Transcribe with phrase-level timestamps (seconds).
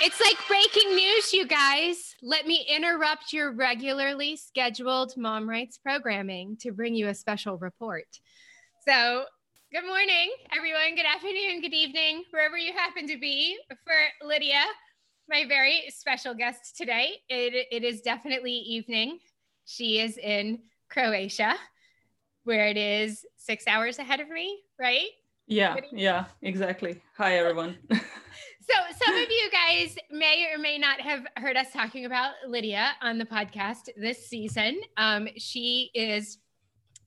[0.00, 2.14] It's like breaking news, you guys.
[2.22, 8.06] Let me interrupt your regularly scheduled Mom Writes programming to bring you a special report.
[8.86, 9.24] So,
[9.72, 10.94] good morning, everyone.
[10.94, 13.58] Good afternoon, good evening, wherever you happen to be.
[13.68, 14.62] For Lydia,
[15.28, 19.18] my very special guest today, it, it is definitely evening.
[19.64, 21.56] She is in Croatia,
[22.44, 25.08] where it is six hours ahead of me, right?
[25.48, 27.02] Yeah, yeah, exactly.
[27.16, 27.78] Hi, everyone.
[28.68, 32.90] So, some of you guys may or may not have heard us talking about Lydia
[33.00, 34.80] on the podcast this season.
[34.98, 36.38] Um, she is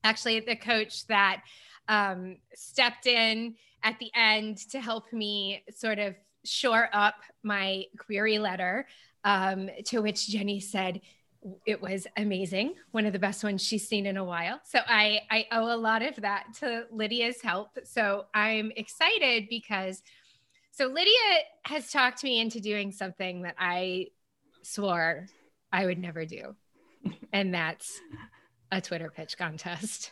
[0.04, 1.44] actually the coach that
[1.88, 8.40] um, stepped in at the end to help me sort of shore up my query
[8.40, 8.88] letter,
[9.24, 11.02] um, to which Jenny said,
[11.66, 12.74] it was amazing.
[12.92, 14.60] One of the best ones she's seen in a while.
[14.64, 17.80] So i i owe a lot of that to lydia's help.
[17.84, 20.04] So i'm excited because
[20.82, 24.08] so Lydia has talked me into doing something that I
[24.64, 25.28] swore
[25.72, 26.56] I would never do.
[27.32, 28.02] And that's
[28.72, 30.12] a Twitter pitch contest.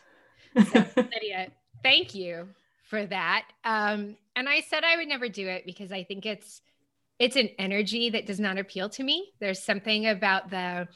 [0.56, 1.47] So, Lydia,
[1.81, 2.50] thank you
[2.84, 3.47] for that.
[3.64, 6.62] Um, and I said I would never do it because I think it's
[7.17, 9.31] it's an energy that does not appeal to me.
[9.40, 10.88] There's something about the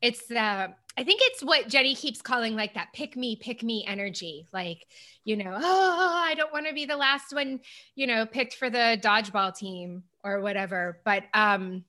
[0.00, 3.84] it's the I think it's what Jenny keeps calling like that pick me, pick me
[3.86, 4.46] energy.
[4.52, 4.86] Like,
[5.24, 7.60] you know, oh, I don't want to be the last one,
[7.94, 11.00] you know, picked for the dodgeball team or whatever.
[11.04, 11.84] But um,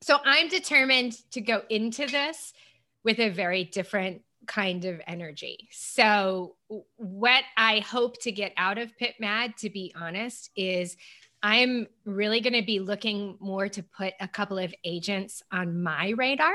[0.00, 2.52] so I'm determined to go into this
[3.04, 5.68] with a very different kind of energy.
[5.70, 6.56] So,
[6.96, 10.96] what I hope to get out of Pit Mad, to be honest, is
[11.42, 16.10] I'm really going to be looking more to put a couple of agents on my
[16.16, 16.54] radar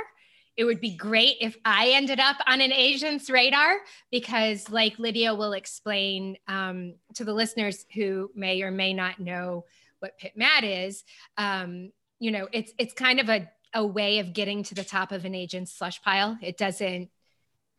[0.56, 3.80] it would be great if I ended up on an agent's radar
[4.12, 9.66] because, like Lydia will explain um, to the listeners who may or may not know
[10.00, 11.04] what Pit Mad is,
[11.38, 15.12] um, you know, it's it's kind of a, a way of getting to the top
[15.12, 16.38] of an agent's slush pile.
[16.42, 17.10] It doesn't,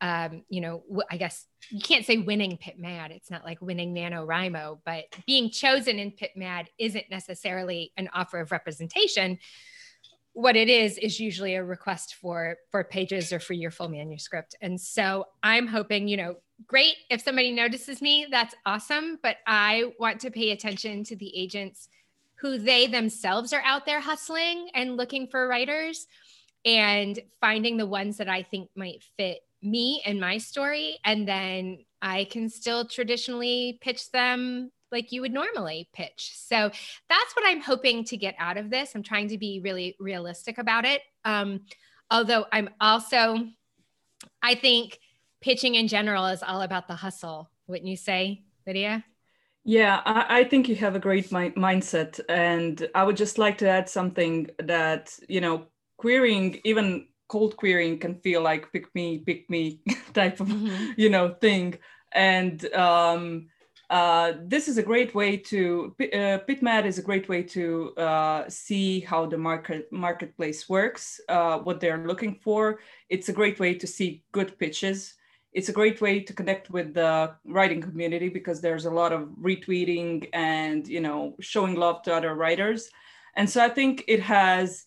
[0.01, 3.11] um, you know, I guess you can't say winning Pit Mad.
[3.11, 8.39] It's not like winning NaNoWriMo, but being chosen in Pit Mad isn't necessarily an offer
[8.39, 9.39] of representation
[10.35, 14.53] what it is is usually a request for for pages or for your full manuscript.
[14.61, 16.35] And so i'm hoping you know
[16.67, 19.17] great if somebody notices me that's awesome.
[19.23, 21.87] But i want to pay attention to the agents
[22.35, 26.05] who they themselves are out there hustling and looking for writers
[26.65, 30.99] and finding the ones that i think might fit me and my story.
[31.05, 36.33] And then i can still traditionally pitch them like you would normally pitch.
[36.35, 36.69] So
[37.09, 38.93] that's what I'm hoping to get out of this.
[38.95, 41.01] I'm trying to be really realistic about it.
[41.23, 41.61] Um,
[42.09, 43.47] although I'm also,
[44.41, 44.99] I think
[45.41, 49.03] pitching in general is all about the hustle, wouldn't you say, Lydia?
[49.63, 52.19] Yeah, I, I think you have a great mi- mindset.
[52.29, 55.65] And I would just like to add something that, you know,
[55.97, 59.81] querying, even cold querying can feel like pick me, pick me
[60.13, 60.91] type of, mm-hmm.
[60.97, 61.79] you know, thing.
[62.11, 63.47] And, um,
[63.89, 68.49] uh, this is a great way to uh, PitMad is a great way to uh,
[68.49, 72.79] see how the market marketplace works, uh, what they're looking for.
[73.09, 75.13] It's a great way to see good pitches.
[75.53, 79.29] It's a great way to connect with the writing community because there's a lot of
[79.39, 82.89] retweeting and you know showing love to other writers,
[83.35, 84.85] and so I think it has.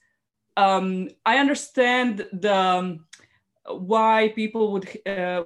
[0.56, 3.06] Um, I understand the um,
[3.68, 5.44] why people would uh,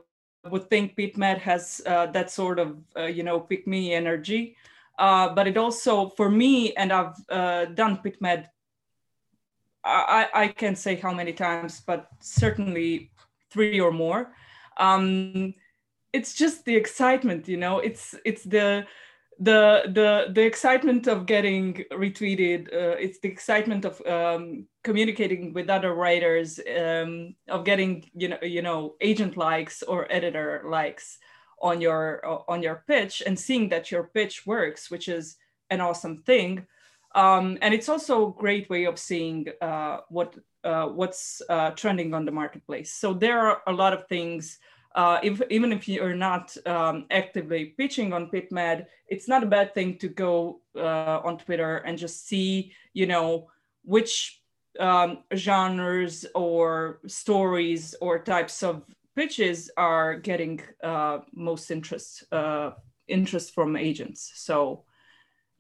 [0.49, 4.57] would think PitMad has uh, that sort of, uh, you know, pick me energy.
[4.99, 8.47] Uh, but it also, for me, and I've uh, done PitMad,
[9.85, 13.11] I, I can't say how many times, but certainly
[13.51, 14.33] three or more.
[14.77, 15.55] Um,
[16.13, 18.87] it's just the excitement, you know, it's, it's the,
[19.43, 25.71] the the the excitement of getting retweeted uh, it's the excitement of um, communicating with
[25.71, 31.19] other writers um, of getting you know you know agent likes or editor likes
[31.61, 35.37] on your on your pitch and seeing that your pitch works which is
[35.73, 36.67] an awesome thing.
[37.15, 40.35] Um, and it's also a great way of seeing uh, what
[40.65, 42.93] uh, what's uh, trending on the marketplace.
[42.93, 44.59] So there are a lot of things
[44.94, 49.75] uh, if, even if you're not um, actively pitching on PitMad, it's not a bad
[49.75, 53.49] thing to go uh, on Twitter and just see, you know,
[53.85, 54.43] which
[54.79, 58.83] um, genres or stories or types of
[59.15, 62.71] pitches are getting uh, most interest uh,
[63.09, 64.33] interest from agents.
[64.35, 64.85] So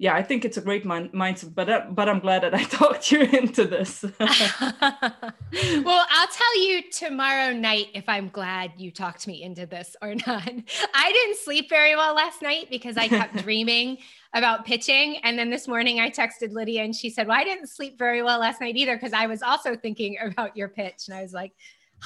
[0.02, 2.64] yeah, I think it's a great mind- mindset, but uh, but I'm glad that I
[2.80, 4.02] talked you into this.
[4.20, 10.16] well, I'll tell you tomorrow night if I'm glad you talked me into this or
[10.26, 10.42] not.
[10.94, 13.98] I didn't sleep very well last night because I kept dreaming
[14.34, 15.18] about pitching.
[15.22, 18.24] And then this morning I texted Lydia and she said, Well, I didn't sleep very
[18.24, 21.06] well last night either because I was also thinking about your pitch.
[21.06, 21.52] And I was like,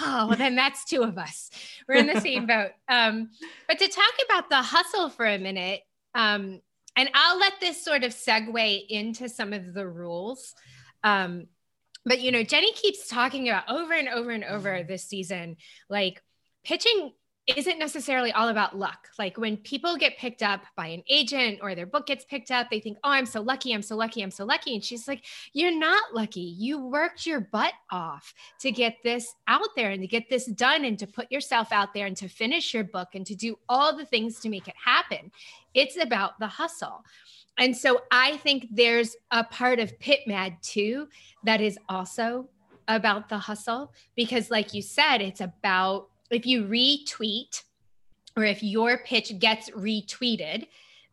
[0.01, 1.49] Oh, well, then that's two of us.
[1.89, 2.73] We're in the same boat.
[2.91, 3.31] Um,
[3.67, 5.81] but to talk about the hustle for a minute,
[6.15, 6.61] um,
[6.97, 10.55] and I'll let this sort of segue into some of the rules.
[11.05, 11.47] Um,
[12.05, 15.57] but you know, Jenny keeps talking about over and over and over this season,
[15.91, 16.23] like
[16.65, 17.13] pitching
[17.47, 19.09] isn't necessarily all about luck.
[19.19, 22.71] Like when people get picked up by an agent or their book gets picked up,
[22.71, 24.75] they think, oh, I'm so lucky, I'm so lucky, I'm so lucky.
[24.75, 26.41] And she's like, you're not lucky.
[26.41, 30.85] You worked your butt off to get this out there and to get this done
[30.85, 33.97] and to put yourself out there and to finish your book and to do all
[33.97, 35.31] the things to make it happen.
[35.73, 37.05] It's about the hustle.
[37.59, 41.09] And so I think there's a part of Pit Mad too
[41.45, 42.49] that is also
[42.89, 47.63] about the hustle because, like you said, it's about if you retweet
[48.37, 50.67] or if your pitch gets retweeted,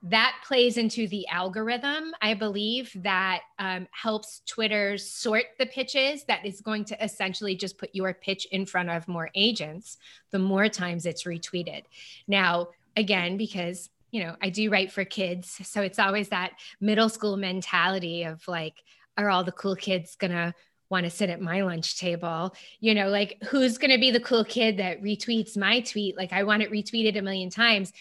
[0.05, 6.25] that plays into the algorithm, I believe, that um, helps Twitter sort the pitches.
[6.25, 9.97] That is going to essentially just put your pitch in front of more agents
[10.31, 11.83] the more times it's retweeted.
[12.27, 12.67] Now,
[12.97, 15.59] again, because you know, I do write for kids.
[15.63, 18.83] So it's always that middle school mentality of like,
[19.17, 20.53] are all the cool kids gonna
[20.93, 22.55] want to sit at my lunch table.
[22.79, 26.15] You know like who's going to be the cool kid that retweets my tweet?
[26.15, 27.91] Like i want it retweeted a million times.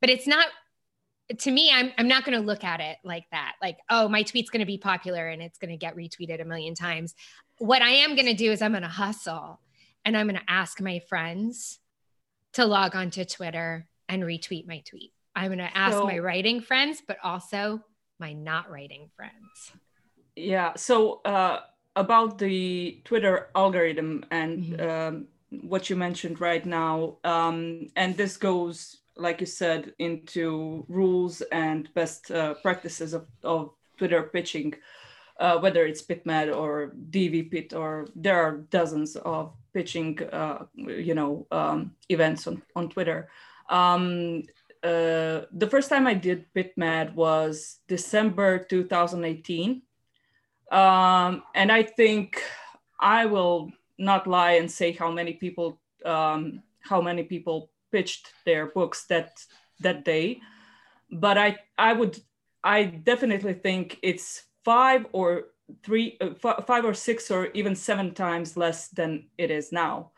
[0.00, 0.46] But it's not
[1.38, 3.54] to me i'm, I'm not going to look at it like that.
[3.62, 6.44] Like oh my tweet's going to be popular and it's going to get retweeted a
[6.44, 7.14] million times.
[7.58, 9.58] What i am going to do is i'm going to hustle
[10.04, 11.78] and i'm going to ask my friends
[12.52, 15.12] to log on to twitter and retweet my tweet.
[15.34, 17.82] I'm going to ask so, my writing friends but also
[18.18, 19.72] my not writing friends.
[20.36, 21.60] Yeah so uh
[21.96, 24.90] about the Twitter algorithm and mm-hmm.
[24.90, 25.26] um,
[25.62, 31.92] what you mentioned right now, um, and this goes, like you said, into rules and
[31.94, 34.74] best uh, practices of, of Twitter pitching,
[35.38, 41.46] uh, whether it's PitMad or DVPit, or there are dozens of pitching, uh, you know,
[41.50, 43.28] um, events on, on Twitter.
[43.68, 44.44] Um,
[44.82, 49.82] uh, the first time I did PitMad was December 2018
[50.72, 52.42] um, and I think
[52.98, 58.66] I will not lie and say how many people um, how many people pitched their
[58.66, 59.38] books that
[59.80, 60.40] that day,
[61.10, 62.18] but I I would
[62.64, 65.48] I definitely think it's five or
[65.84, 70.12] three uh, f- five or six or even seven times less than it is now.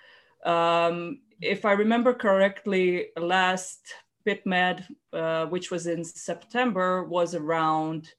[0.45, 3.81] Um, if I remember correctly, last
[4.27, 8.13] PitMad, uh, which was in September, was around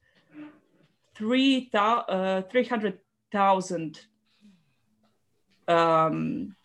[1.16, 4.00] three uh, 300,000
[5.68, 6.56] um,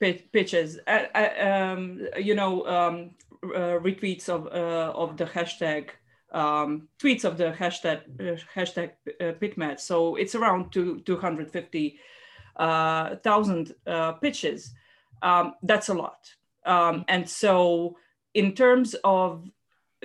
[0.00, 3.12] pitches, uh, uh, um, you know, um,
[3.42, 5.88] uh, retweets of, uh, of the hashtag,
[6.32, 9.80] um, tweets of the hashtag, uh, hashtag PitMad.
[9.80, 13.74] So it's around two, 250,000
[14.20, 14.74] pitches.
[15.22, 16.28] Um, that's a lot.
[16.66, 17.96] Um, and so
[18.34, 19.48] in terms of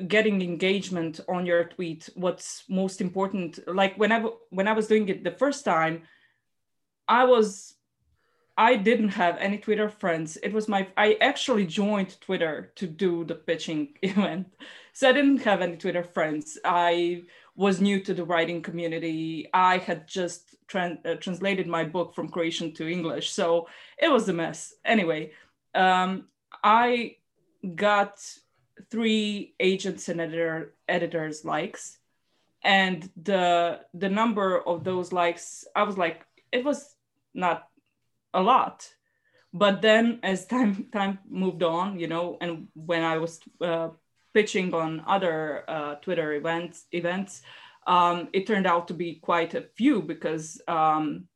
[0.08, 4.20] getting engagement on your tweet what's most important like when i
[4.50, 6.04] when i was doing it the first time
[7.08, 7.76] i was
[8.58, 10.38] i didn't have any twitter friends.
[10.44, 14.48] It was my i actually joined twitter to do the pitching event.
[14.94, 16.58] So i didn't have any twitter friends.
[16.64, 17.24] I
[17.56, 19.50] was new to the writing community.
[19.54, 23.32] I had just uh, translated my book from croatian to english.
[23.32, 24.74] So it was a mess.
[24.86, 25.32] Anyway
[25.76, 26.26] um,
[26.64, 27.16] i
[27.76, 28.20] got
[28.90, 31.98] three agents and editor editors likes.
[32.64, 36.96] And the the number of those likes i was like it was
[37.34, 37.68] not
[38.34, 38.90] a lot.
[39.54, 43.90] But then as time time moved on you know and when i was uh,
[44.34, 47.42] pitching on other uh, twitter events events
[47.88, 51.28] um, it turned out to be quite a few because um,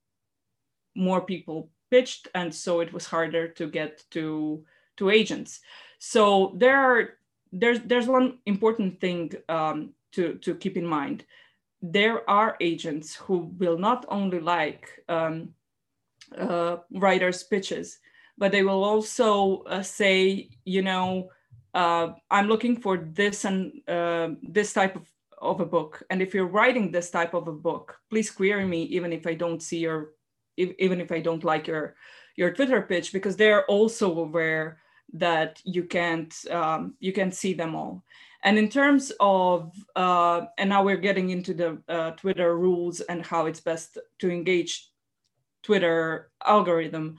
[0.95, 4.63] more people pitched and so it was harder to get to
[4.97, 5.59] to agents.
[5.99, 7.17] So there are
[7.53, 11.23] there's there's one important thing um, to to keep in mind.
[11.81, 15.49] There are agents who will not only like um,
[16.37, 17.99] uh, writers' pitches,
[18.37, 21.29] but they will also uh, say, you know,
[21.73, 25.05] uh, I'm looking for this and uh, this type of,
[25.41, 26.03] of a book.
[26.09, 29.33] And if you're writing this type of a book, please query me, even if I
[29.33, 30.11] don't see your,
[30.55, 31.95] if, even if I don't like your
[32.35, 34.79] your Twitter pitch, because they're also aware
[35.13, 38.03] that you can't um, you can see them all.
[38.43, 43.25] And in terms of, uh, and now we're getting into the uh, Twitter rules and
[43.25, 44.89] how it's best to engage
[45.61, 47.17] Twitter algorithm.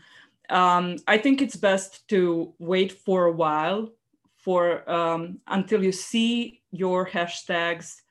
[0.50, 3.88] Um, I think it's best to wait for a while
[4.36, 8.02] for um, until you see your hashtags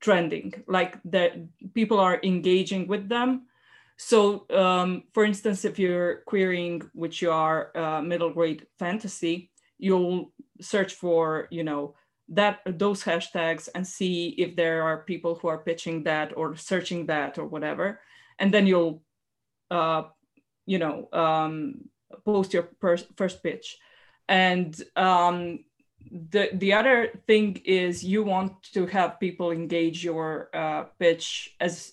[0.00, 1.34] trending like that
[1.74, 3.42] people are engaging with them
[3.96, 10.32] so um, for instance if you're querying which you are uh, middle grade fantasy you'll
[10.60, 11.94] search for you know
[12.32, 17.06] that those hashtags and see if there are people who are pitching that or searching
[17.06, 18.00] that or whatever.
[18.38, 19.02] And then you'll
[19.70, 20.04] uh,
[20.66, 21.88] you know um,
[22.24, 23.76] post your first pitch.
[24.28, 25.64] And um,
[26.10, 31.92] the the other thing is you want to have people engage your uh, pitch as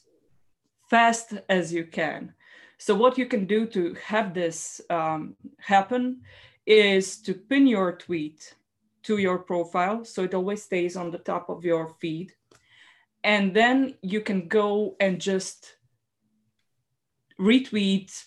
[0.90, 2.34] fast as you can.
[2.78, 6.22] So what you can do to have this um, happen
[6.66, 8.56] is to pin your tweet
[9.04, 12.34] to your profile so it always stays on the top of your feed.
[13.24, 15.76] And then you can go and just
[17.40, 18.26] retweet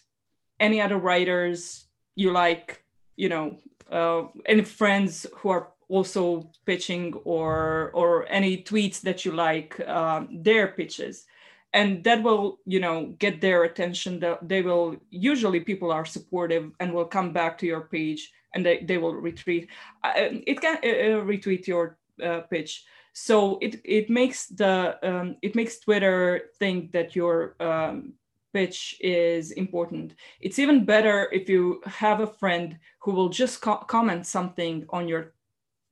[0.61, 2.83] any other writers you like
[3.17, 3.59] you know
[3.91, 10.29] uh, any friends who are also pitching or or any tweets that you like um,
[10.43, 11.27] their pitches
[11.73, 14.23] and that will you know get their attention.
[14.43, 18.85] They will usually people are supportive and will come back to your page and they,
[18.85, 19.69] they will retweet.
[20.05, 20.13] Uh,
[20.47, 22.85] it can uh, uh, retweet your uh, pitch.
[23.15, 28.15] So it it makes the um, it makes twitter think that your um,
[28.53, 30.15] pitch is important.
[30.41, 35.09] It's even better if you have a friend who will just co- comment something on
[35.09, 35.35] your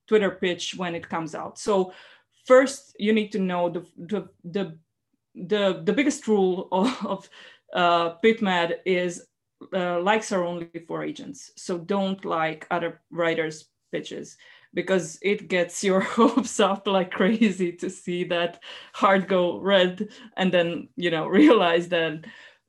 [0.06, 1.58] twitter pitch when it comes out.
[1.58, 1.92] So
[2.46, 4.78] first you need to know the the the
[5.34, 7.30] the, the biggest rule of, of
[7.74, 9.26] uh, PitMad is
[9.74, 11.52] uh, likes are only for agents.
[11.56, 14.36] So don't like other writers' pitches
[14.74, 18.62] because it gets your hopes up like crazy to see that
[18.94, 22.24] heart go red and then you know realize that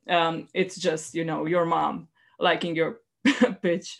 [0.08, 2.98] um, it's just you know your mom liking your
[3.62, 3.98] pitch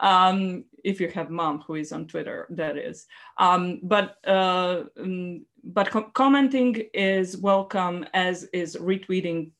[0.00, 3.06] um, if you have mom who is on twitter that is
[3.38, 9.50] um, but uh, um, but com- commenting is welcome as is retweeting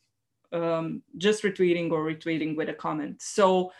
[0.52, 3.22] um, just retweeting or retweeting with a comment.
[3.22, 3.72] So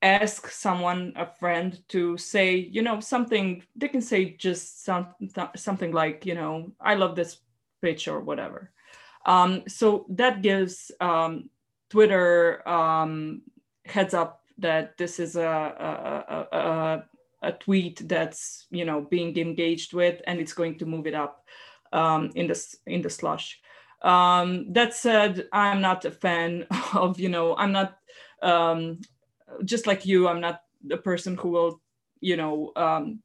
[0.00, 3.62] ask someone, a friend, to say, you know, something.
[3.76, 5.08] They can say just some,
[5.56, 7.38] something like, you know, I love this
[7.80, 8.72] pitch or whatever.
[9.24, 11.48] Um, so that gives um,
[11.90, 13.42] Twitter um,
[13.84, 17.04] heads up that this is a, a, a,
[17.42, 21.44] a, tweet that's you know being engaged with, and it's going to move it up
[21.92, 23.60] um, in the in the slush.
[24.02, 27.98] Um, that said, I'm not a fan of, you know, I'm not
[28.42, 29.00] um,
[29.64, 31.80] just like you, I'm not the person who will,
[32.20, 33.20] you know, um,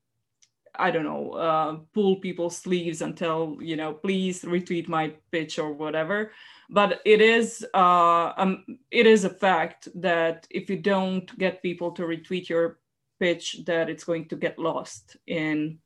[0.76, 5.74] I don't know, uh, pull people's sleeves until, you know, please retweet my pitch or
[5.74, 6.32] whatever.
[6.70, 11.92] But it is, uh, um, it is a fact that if you don't get people
[11.92, 12.80] to retweet your
[13.20, 15.80] pitch, that it's going to get lost in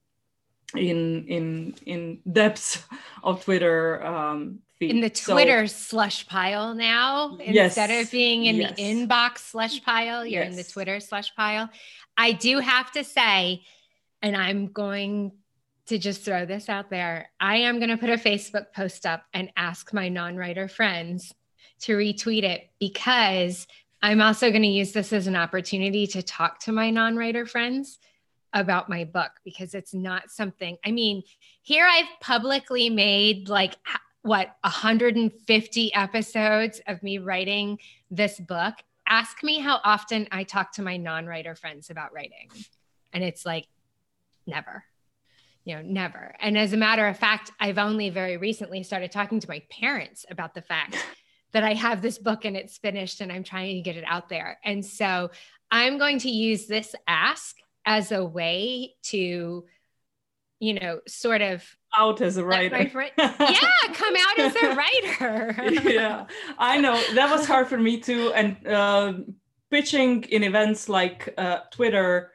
[0.75, 2.83] in in in depths
[3.23, 7.37] of Twitter um, in the Twitter so, slush pile now.
[7.39, 8.75] Yes, instead of being in yes.
[8.75, 10.51] the inbox slush pile, you're yes.
[10.51, 11.69] in the Twitter slush pile.
[12.17, 13.63] I do have to say,
[14.21, 15.33] and I'm going
[15.91, 17.29] to just throw this out there.
[17.41, 21.33] I am going to put a Facebook post up and ask my non writer friends
[21.81, 23.67] to retweet it because
[24.01, 27.45] I'm also going to use this as an opportunity to talk to my non writer
[27.45, 27.99] friends
[28.53, 31.23] about my book because it's not something, I mean,
[31.61, 33.75] here I've publicly made like
[34.21, 37.79] what 150 episodes of me writing
[38.09, 38.75] this book
[39.07, 42.47] ask me how often i talk to my non-writer friends about writing
[43.13, 43.67] and it's like
[44.45, 44.83] never
[45.63, 49.39] you know never and as a matter of fact i've only very recently started talking
[49.39, 50.97] to my parents about the fact
[51.51, 54.29] that i have this book and it's finished and i'm trying to get it out
[54.29, 55.29] there and so
[55.69, 59.65] i'm going to use this ask as a way to
[60.59, 61.63] you know sort of
[61.97, 62.77] out as a writer.
[63.17, 65.55] yeah, come out as a writer.
[65.89, 66.25] yeah,
[66.57, 68.31] I know that was hard for me too.
[68.33, 69.13] And uh,
[69.69, 72.31] pitching in events like uh, Twitter,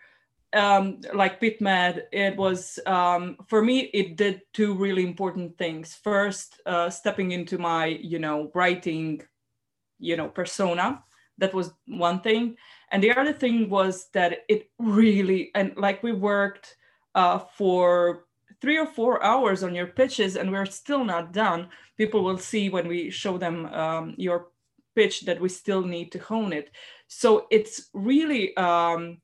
[0.57, 3.91] um, like PitMad, it was um, for me.
[3.93, 5.95] It did two really important things.
[5.95, 9.23] First, uh, stepping into my you know writing,
[9.99, 11.03] you know persona.
[11.39, 12.57] That was one thing,
[12.91, 16.77] and the other thing was that it really and like we worked
[17.15, 18.27] uh, for
[18.61, 22.69] three or four hours on your pitches and we're still not done, people will see
[22.69, 24.49] when we show them um, your
[24.95, 26.71] pitch that we still need to hone it.
[27.07, 29.19] So it's really, um,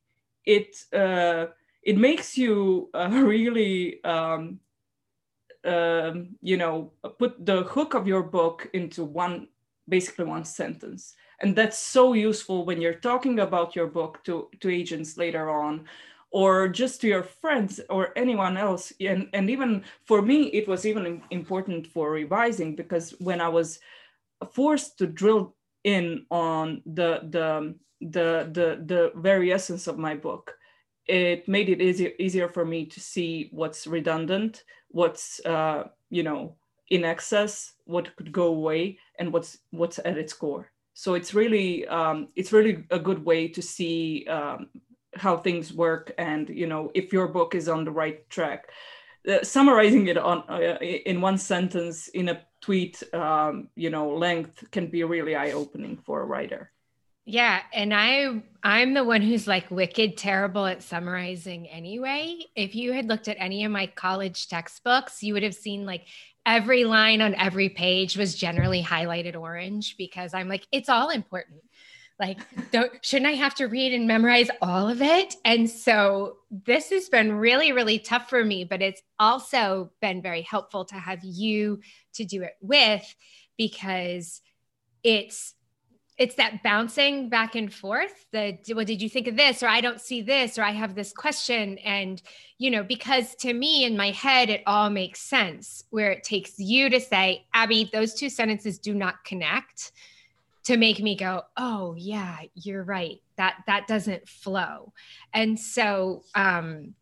[0.45, 1.47] it, uh,
[1.83, 4.61] it makes you uh, really, um,
[5.65, 9.49] um, you know, put the hook of your book into one,
[9.89, 11.15] basically one sentence.
[11.41, 15.87] And that's so useful when you're talking about your book to, to agents later on
[16.33, 20.87] or just to your friends or anyone else and, and even for me it was
[20.87, 23.79] even important for revising because when i was
[24.51, 30.55] forced to drill in on the the the the, the very essence of my book.
[31.07, 34.63] It made it easier easier for me to see what's redundant
[34.93, 36.57] what's uh, you know
[36.91, 40.71] in excess what could go away and what's what's at its core.
[40.95, 44.69] So it's really um, it's really a good way to see um,
[45.17, 48.69] how things work and you know if your book is on the right track.
[49.27, 54.71] Uh, summarizing it on uh, in one sentence in a tweet um, you know length
[54.71, 56.71] can be really eye-opening for a writer.
[57.25, 62.39] Yeah and i i'm the one who's like wicked terrible at summarizing anyway.
[62.57, 66.07] If you had looked at any of my college textbooks you would have seen like
[66.45, 71.61] every line on every page was generally highlighted orange because i'm like it's all important
[72.23, 72.39] like
[73.03, 75.35] shouldn't i have to read and memorize all of it?
[75.45, 80.43] And so this has been really really tough for me but it's also been very
[80.43, 81.81] helpful to have you
[82.15, 83.15] to do it with
[83.59, 84.41] because
[85.03, 85.55] it's
[86.19, 89.81] it's that bouncing back and forth the what did you think of this or i
[89.81, 91.79] don't see this or i have this question?
[91.79, 92.23] And
[92.59, 96.59] you know because to me in my head it all makes sense where it takes
[96.59, 99.93] you to say abby those two sentences do not connect
[100.65, 103.21] to make me go oh yeah you're right.
[103.37, 104.93] That that doesn't flow.
[105.33, 106.95] And so um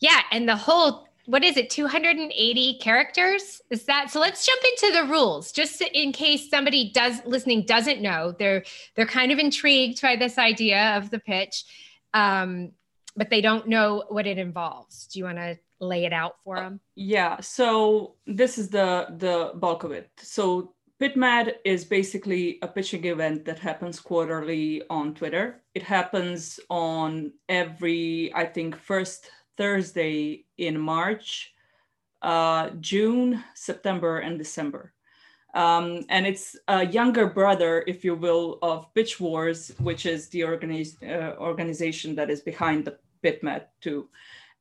[0.00, 3.62] yeah and the whole what is it 280 characters?
[3.70, 8.02] Is that so let's jump into the rules just in case somebody does listening doesn't
[8.02, 8.34] know.
[8.38, 11.64] They're they're kind of intrigued by this idea of the pitch
[12.12, 12.72] um
[13.16, 15.06] but they don't know what it involves.
[15.06, 16.80] Do you want to lay it out for them?
[16.94, 20.10] yeah so this is the the bulk of it.
[20.18, 25.62] So PitMad is basically a pitching event that happens quarterly on Twitter.
[25.74, 31.52] It happens on every, I think, first Thursday in March,
[32.22, 34.94] uh, June, September, and December.
[35.54, 40.40] Um, and it's a younger brother, if you will, of Pitch Wars, which is the
[40.40, 44.08] organiz- uh, organization that is behind the PitMad too.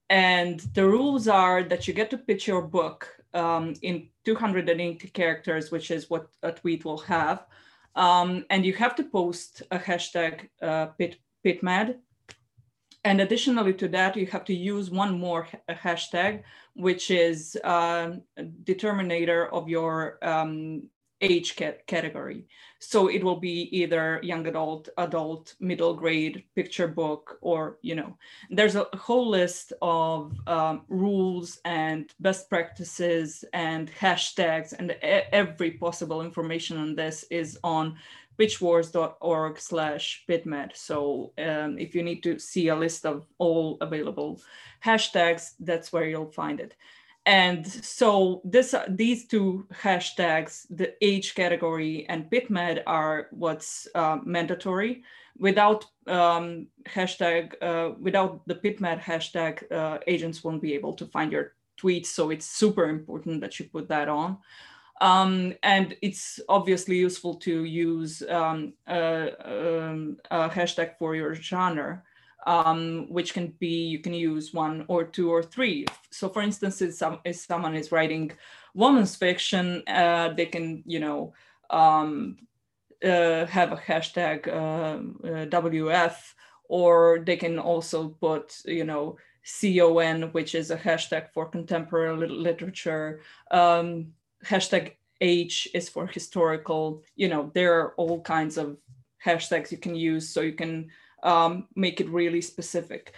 [0.09, 5.71] And the rules are that you get to pitch your book um, in 280 characters,
[5.71, 7.45] which is what a tweet will have.
[7.95, 11.97] Um, and you have to post a hashtag uh, pit, pitmad.
[13.03, 16.43] And additionally to that, you have to use one more ha hashtag,
[16.75, 18.13] which is uh,
[18.63, 20.89] determinator of your um,
[21.23, 22.45] age cat category.
[22.79, 28.17] So it will be either young adult, adult, middle grade, picture book, or, you know,
[28.49, 36.21] there's a whole list of um, rules and best practices and hashtags and every possible
[36.21, 37.95] information on this is on
[38.37, 40.75] pitchwars.org slash pitmad.
[40.75, 44.41] So um, if you need to see a list of all available
[44.83, 46.75] hashtags, that's where you'll find it
[47.25, 55.03] and so this these two hashtags the age category and pitmad are what's uh, mandatory.
[55.37, 61.31] Without um, hashtag uh, without the pitmad hashtag uh, agents won't be able to find
[61.31, 62.07] your tweets.
[62.07, 64.37] So it's super important that you put that on.
[65.01, 72.03] Um, and it's obviously useful to use um, a, um, a hashtag for your genre
[72.45, 75.85] um, which can be you can use one or two or three.
[76.11, 78.31] So, for instance, if, some, if someone is writing
[78.73, 81.33] women's fiction, uh, they can you know
[81.69, 82.37] um,
[83.03, 86.15] uh, have a hashtag uh, uh WF,
[86.69, 93.21] or they can also put you know CON, which is a hashtag for contemporary literature.
[93.51, 94.13] Um,
[94.45, 97.03] hashtag H is for historical.
[97.15, 98.77] You know, there are all kinds of
[99.25, 100.91] hashtags you can use, so you can
[101.23, 103.13] um, make it really specific.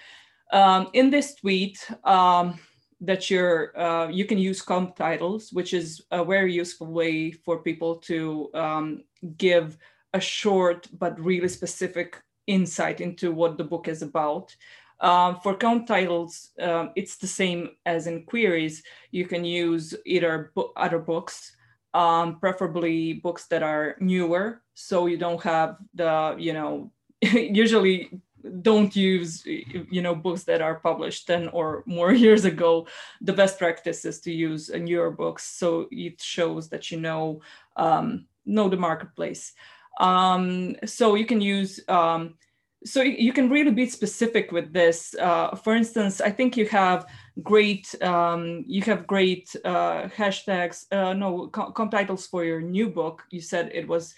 [0.52, 2.60] Um, in this tweet, um,
[3.02, 7.62] that you're uh, you can use comp titles, which is a very useful way for
[7.62, 9.04] people to um,
[9.38, 9.78] give
[10.14, 14.56] a short but really specific insight into what the book is about.
[15.02, 18.82] Um, for comp titles, um, it's the same as in queries.
[19.12, 21.56] You can use either bo other books,
[21.94, 28.10] um, preferably books that are newer, so you don't have the you know usually
[28.62, 32.88] don't use you know books that are published 10 or more years ago.
[33.22, 37.42] The best practice is to use a newer books so it shows that you know
[37.76, 39.54] um, know the marketplace.
[40.00, 42.36] Um, so you can use um,
[42.84, 45.16] so you can really be specific with this.
[45.16, 47.08] Uh, for instance i think you have
[47.42, 53.24] great um, you have great uh, hashtags uh, no comp titles for your new book.
[53.30, 54.14] You said it was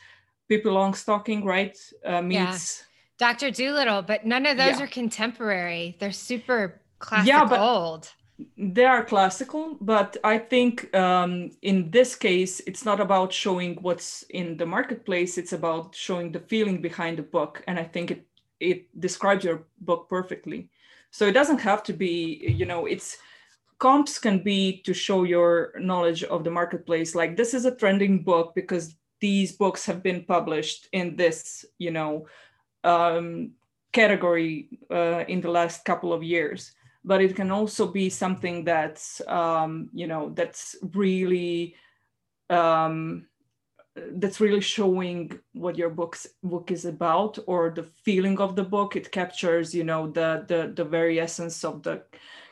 [0.49, 1.77] Pippi long Longstocking right?
[2.05, 2.86] Uh, meets
[3.17, 3.51] Dr.
[3.51, 4.83] Dolittle, but none of those yeah.
[4.83, 5.95] are contemporary.
[5.99, 8.11] They're super classic yeah, but old.
[8.55, 14.21] They are classical, but I think um, in this case, it's not about showing what's
[14.29, 15.39] in the marketplace.
[15.39, 18.27] It's about showing the feeling behind the book, and I think it
[18.59, 20.69] it describes your book perfectly.
[21.11, 23.17] So it doesn't have to be, you know, it's
[23.79, 27.15] comps can be to show your knowledge of the marketplace.
[27.15, 31.91] Like this is a trending book because these books have been published in this, you
[31.91, 32.27] know,
[32.87, 33.51] um,
[33.91, 36.73] category uh, in the last couple of years.
[37.03, 41.75] But it can also be something that's, um, you know, that's really
[42.49, 43.27] um,
[43.95, 48.95] that's really showing what your book's book is about or the feeling of the book.
[48.95, 52.03] It captures you know the the the very essence of the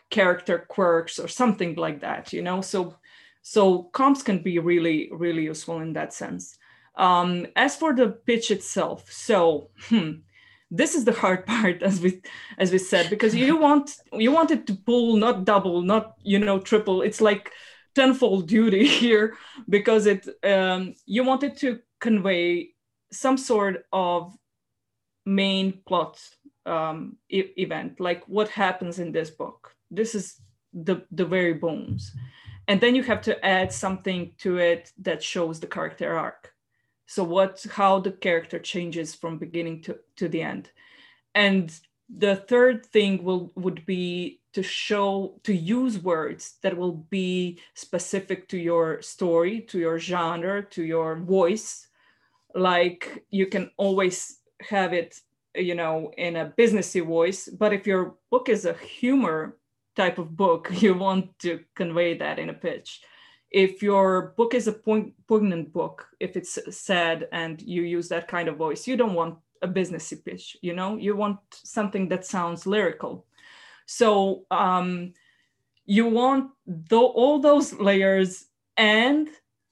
[0.10, 2.62] character quirks or something like that you know?
[2.62, 2.96] So
[3.42, 6.58] so comps can be really really useful in that sense
[6.98, 10.12] um, as for the pitch itself so hmm,
[10.72, 12.22] this is the hard part as we
[12.58, 16.40] as we said because you want you want it to pull not double not you
[16.40, 17.02] know triple.
[17.02, 17.52] It's like
[17.94, 19.36] tenfold duty here
[19.70, 22.70] because it um, you wanted to convey
[23.12, 24.36] some sort of
[25.26, 26.20] main plot
[26.66, 29.76] um, e- event like what happens in this book.
[29.92, 30.36] This is
[30.74, 32.12] the the very bones.
[32.68, 36.55] And then you have to add something to it that shows the character arc
[37.06, 40.70] so what how the character changes from beginning to, to the end.
[41.34, 41.72] And
[42.10, 48.48] the third thing will would be to show to use words that will be specific
[48.50, 51.88] to your story to your genre to your voice.
[52.54, 55.20] Like you can always have it
[55.56, 59.58] you know in a businessy voice but if your book is a humor
[59.96, 63.02] type of book you want to convey that in a pitch
[63.56, 64.74] if your book is a
[65.28, 69.38] poignant book if it's sad and you use that kind of voice you don't want
[69.62, 73.26] a businessy pitch you know you want something that sounds lyrical
[73.86, 75.14] so um,
[75.86, 76.52] you want
[76.92, 78.46] all those layers
[78.78, 79.30] and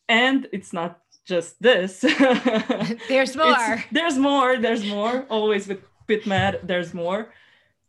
[0.08, 2.02] and it's not just this.
[3.08, 3.84] there's more.
[3.92, 4.58] there's more.
[4.58, 5.26] There's more.
[5.30, 7.34] Always with PitMad, there's more.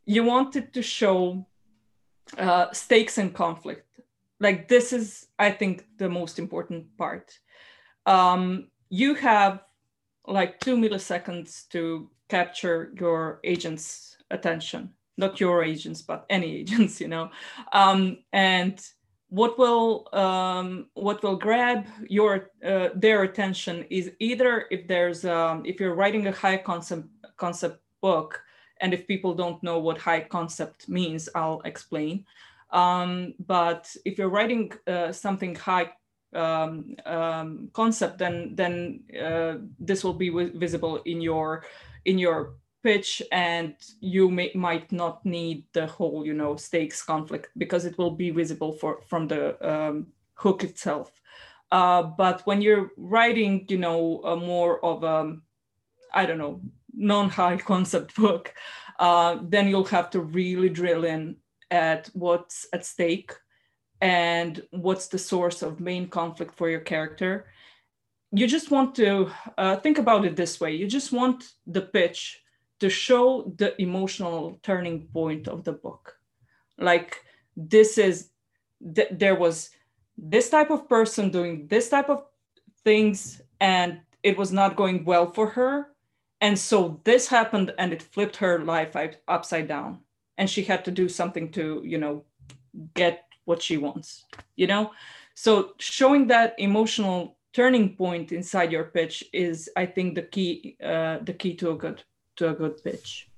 [0.07, 1.47] You wanted to show
[2.39, 3.94] uh, stakes and conflict.
[4.41, 7.39] Like this is, I think, the most important part.
[8.07, 9.63] Um, you have
[10.27, 14.93] like two milliseconds to capture your agent's attention.
[15.17, 17.31] Not your agents but any agents you know?
[17.73, 18.81] Um, and
[19.35, 25.63] what will um, what will grab your uh, their attention is either if there's um,
[25.67, 28.41] if you're writing a high concept concept book
[28.81, 32.25] and if people don't know what high concept means i'll explain
[32.75, 35.91] um, but if you're writing uh, something high
[36.35, 41.65] um, um, concept then then uh, this will be visible in your
[42.05, 47.49] in your pitch and you may, might not need the whole you know stakes conflict
[47.57, 51.11] because it will be visible for from the um, hook itself.
[51.71, 55.37] Uh, but when you're writing you know a more of a
[56.13, 56.61] i don't know
[56.93, 58.55] non-high concept book
[59.01, 61.37] uh, then you'll have to really drill in
[61.75, 63.33] at what's at stake
[64.01, 67.47] and what's the source of main conflict for your character.
[68.31, 70.73] You just want to uh, think about it this way.
[70.77, 72.41] You just want the pitch
[72.79, 76.17] to show the emotional turning point of the book.
[76.79, 77.25] Like
[77.57, 78.31] this is
[78.95, 79.71] th- there was
[80.17, 82.23] this type of person doing this type of
[82.85, 85.89] things and it was not going well for her.
[86.41, 88.95] And so this happened and it flipped her life
[89.27, 90.04] upside down
[90.39, 92.25] and she had to do something to you know
[92.95, 94.25] get what she wants
[94.57, 94.91] you know
[95.35, 101.19] so showing that emotional turning point inside your pitch is i think the key uh,
[101.23, 102.03] the key to a good
[102.37, 103.29] to a good pitch.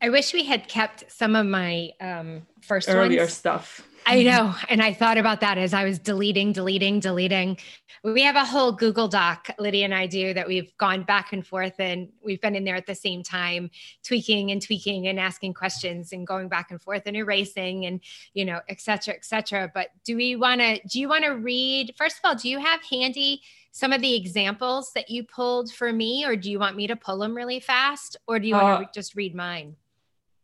[0.00, 3.32] I wish we had kept some of my um, first earlier ones.
[3.32, 3.86] stuff.
[4.06, 4.54] I know.
[4.68, 7.58] And I thought about that as I was deleting, deleting, deleting.
[8.02, 11.46] We have a whole Google Doc, Lydia and I do, that we've gone back and
[11.46, 13.70] forth and we've been in there at the same time,
[14.02, 18.00] tweaking and tweaking and asking questions and going back and forth and erasing and,
[18.34, 19.70] you know, et cetera, et cetera.
[19.72, 22.58] But do we want to, do you want to read, first of all, do you
[22.58, 23.40] have handy
[23.72, 26.94] some of the examples that you pulled for me, or do you want me to
[26.94, 29.74] pull them really fast, or do you want to uh, just read mine?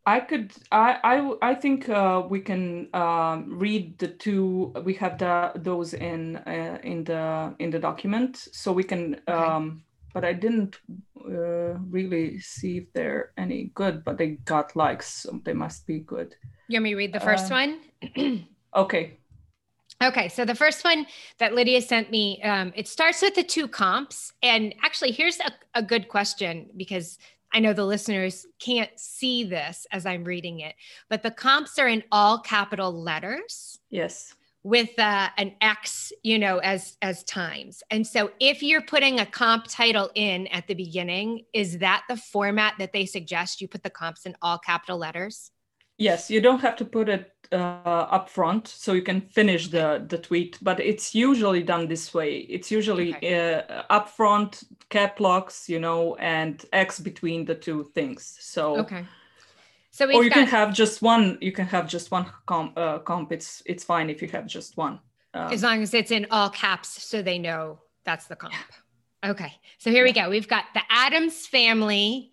[0.07, 0.53] I could.
[0.73, 4.73] I I I think uh, we can um, read the two.
[4.85, 9.21] We have the those in uh, in the in the document, so we can.
[9.29, 9.33] Okay.
[9.33, 9.83] Um,
[10.13, 10.79] but I didn't
[11.17, 14.03] uh, really see if they're any good.
[14.03, 16.35] But they got likes, so they must be good.
[16.69, 18.47] You want me to read the first uh, one?
[18.75, 19.19] okay.
[20.03, 21.07] Okay, so the first one
[21.39, 24.33] that Lydia sent me, um, it starts with the two comps.
[24.43, 27.19] And actually, here's a, a good question because
[27.53, 30.75] I know the listeners can't see this as I'm reading it,
[31.09, 33.79] but the comps are in all capital letters.
[33.91, 34.35] Yes.
[34.63, 37.83] With uh, an X, you know, as as times.
[37.91, 42.17] And so if you're putting a comp title in at the beginning, is that the
[42.17, 45.51] format that they suggest you put the comps in all capital letters?
[45.97, 50.05] Yes, you don't have to put it uh, up front, so you can finish the
[50.09, 50.59] the tweet.
[50.63, 52.39] But it's usually done this way.
[52.49, 53.61] It's usually okay.
[53.69, 58.37] uh, up front, cap locks, you know, and X between the two things.
[58.41, 59.05] So okay.
[59.91, 60.39] So or you got...
[60.39, 61.39] can have just one.
[61.41, 62.79] You can have just one comp.
[62.79, 63.33] Uh, comp.
[63.33, 65.01] It's it's fine if you have just one.
[65.35, 68.55] Um, as long as it's in all caps, so they know that's the comp.
[68.55, 69.31] Yeah.
[69.31, 69.53] Okay.
[69.79, 70.11] So here yeah.
[70.11, 70.31] we go.
[70.31, 72.31] We've got the Addams family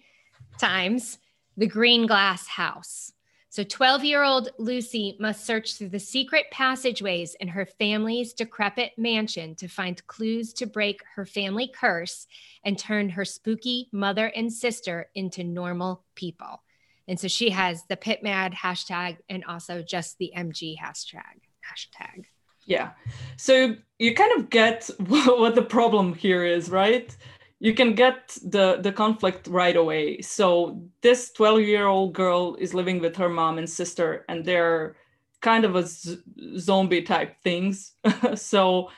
[0.58, 1.18] times
[1.58, 3.12] the Greenglass House.
[3.58, 8.92] So 12 year old Lucy must search through the secret passageways in her family's decrepit
[9.00, 12.28] mansion to find clues to break her family curse
[12.64, 16.62] and turn her spooky mother and sister into normal people.
[17.08, 21.42] And so she has the PitMad hashtag and also just the MG hashtag.
[21.66, 22.26] Hashtag.
[22.66, 22.92] Yeah.
[23.38, 27.18] So you kind of get what the problem here is, right?
[27.60, 30.22] You can get the the conflict right away.
[30.22, 34.96] So this 12 year old girl is living with her mom and sister and they're
[35.42, 36.18] kind of a z-
[36.58, 37.94] zombie type things.
[38.36, 38.90] So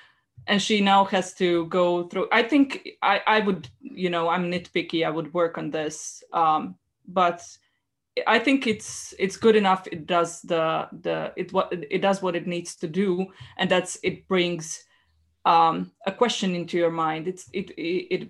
[0.48, 4.52] and she now has to go through i think i i would you know i'm
[4.52, 6.76] nitpicky i would work on this um
[7.08, 7.42] but
[8.28, 12.36] i think it's it's good enough it does the the it what it does what
[12.36, 14.84] it needs to do and that's it brings
[15.46, 17.28] um, a question into your mind.
[17.28, 18.28] It's it it it,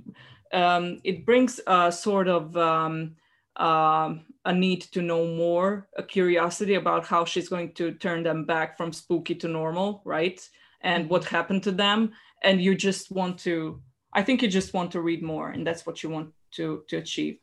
[0.53, 3.15] um, it brings a sort of um,
[3.55, 8.45] uh, a need to know more, a curiosity about how she's going to turn them
[8.45, 10.47] back from spooky to normal, right?
[10.81, 11.35] And what mm-hmm.
[11.35, 12.11] happened to them.
[12.41, 13.81] And you just want to,
[14.13, 16.97] I think you just want to read more, and that's what you want to to
[16.97, 17.37] achieve.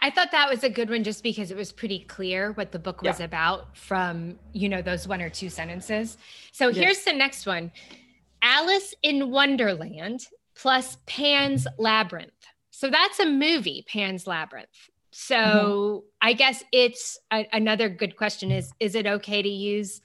[0.00, 2.78] I thought that was a good one just because it was pretty clear what the
[2.78, 3.26] book was yeah.
[3.26, 6.18] about from, you know, those one or two sentences.
[6.52, 6.76] So yes.
[6.76, 7.72] here's the next one.
[8.42, 12.32] Alice in Wonderland plus Pan's Labyrinth.
[12.70, 14.68] So that's a movie, Pan's Labyrinth.
[15.10, 16.06] So mm-hmm.
[16.22, 20.00] I guess it's a, another good question is is it okay to use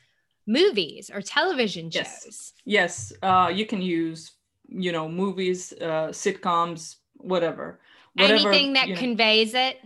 [0.48, 2.04] movies or television shows?
[2.04, 3.14] Yes, yes.
[3.22, 4.32] Uh, you can use
[4.68, 7.80] you know movies, uh, sitcoms, whatever.
[8.16, 9.68] whatever Anything that conveys know.
[9.68, 9.78] it.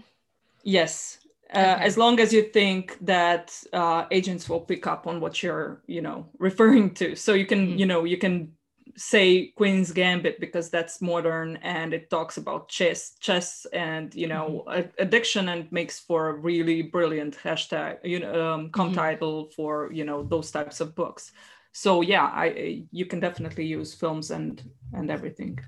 [0.64, 1.20] Yes,
[1.54, 1.86] uh, okay.
[1.86, 6.02] as long as you think that uh, agents will pick up on what you're you
[6.02, 7.80] know referring to so you can mm-hmm.
[7.80, 8.52] you know you can
[8.98, 14.64] say queen's gambit because that's modern and it talks about chess chess and you know
[14.68, 14.90] mm-hmm.
[14.98, 18.96] addiction and makes for a really brilliant hashtag you know um, com mm-hmm.
[18.96, 21.32] title for you know those types of books
[21.74, 25.60] so yeah i you can definitely use films and and everything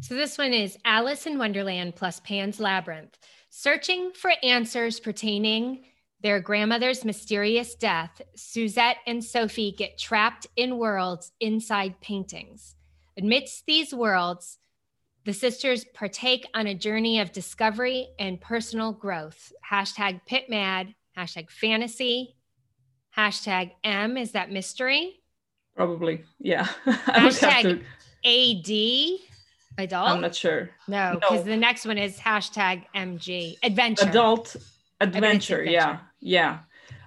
[0.00, 3.18] so this one is alice in wonderland plus pan's labyrinth
[3.50, 5.84] Searching for answers pertaining
[6.20, 12.74] their grandmother's mysterious death, Suzette and Sophie get trapped in worlds inside paintings.
[13.16, 14.58] Amidst these worlds,
[15.24, 19.52] the sisters partake on a journey of discovery and personal growth.
[19.70, 22.36] Hashtag pitmad, hashtag fantasy,
[23.16, 25.20] hashtag M, is that mystery?
[25.76, 26.66] Probably, yeah.
[26.86, 27.82] hashtag
[28.24, 29.37] AD,
[29.78, 30.08] Adult?
[30.08, 30.70] I'm not sure.
[30.86, 31.52] No, because no.
[31.52, 34.08] the next one is hashtag MG adventure.
[34.08, 34.56] Adult
[35.00, 35.60] adventure.
[35.60, 35.64] adventure.
[35.64, 35.98] Yeah.
[36.20, 36.58] Yeah.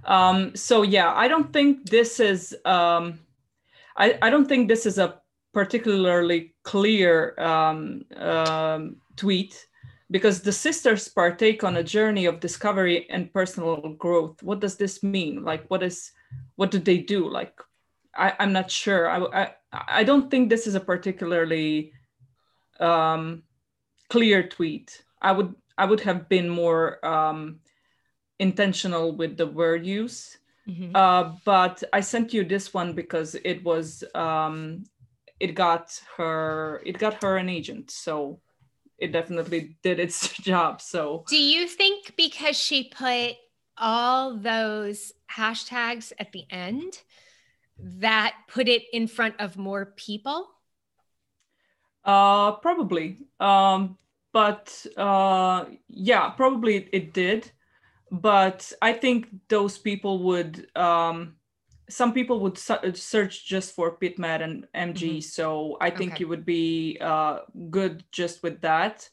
[0.05, 3.19] Um, so yeah, I don't think this is um,
[3.95, 5.21] I, I don't think this is a
[5.53, 9.67] particularly clear um, um, tweet
[10.10, 14.41] because the sisters partake on a journey of discovery and personal growth.
[14.43, 15.43] What does this mean?
[15.43, 16.12] Like, what is,
[16.55, 17.29] what do they do?
[17.29, 17.53] Like,
[18.15, 19.10] I, I'm not sure.
[19.10, 21.93] I, I, I don't think this is a particularly
[22.82, 23.44] um,
[24.10, 25.04] clear tweet.
[25.22, 27.60] I would I would have been more um,
[28.39, 30.38] intentional with the word use.
[30.67, 30.96] Mm-hmm.
[30.96, 34.84] Uh, but I sent you this one because it was um,
[35.39, 38.39] it got her it got her an agent, so
[38.98, 40.82] it definitely did its job.
[40.82, 43.36] So do you think because she put
[43.78, 47.02] all those hashtags at the end
[47.80, 50.48] that put it in front of more people?
[52.04, 53.18] Uh, probably.
[53.40, 53.98] Um,
[54.34, 57.52] but uh, yeah, probably it did.
[58.12, 61.36] But I think those people would, um,
[61.90, 64.96] some people would su- search just for PitMad and MG.
[64.96, 65.20] Mm-hmm.
[65.20, 66.24] So I think okay.
[66.24, 69.10] it would be uh, good just with that.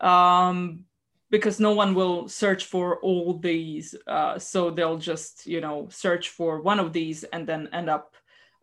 [0.00, 0.84] Um,
[1.30, 3.94] because no one will search for all these.
[4.06, 8.16] Uh, so they'll just, you know, search for one of these and then end up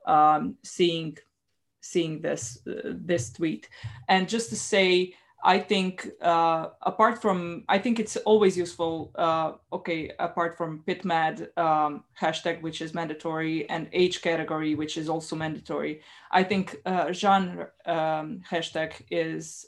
[0.05, 1.17] um, seeing
[1.81, 3.69] seeing this uh, this tweet
[4.07, 5.13] and just to say
[5.43, 9.11] I think uh, apart from, I think it's always useful.
[9.15, 15.07] Uh, okay, apart from PitMad um, hashtag, which is mandatory, and age category, which is
[15.07, 16.01] also mandatory.
[16.31, 19.65] I think uh, genre um, hashtag is,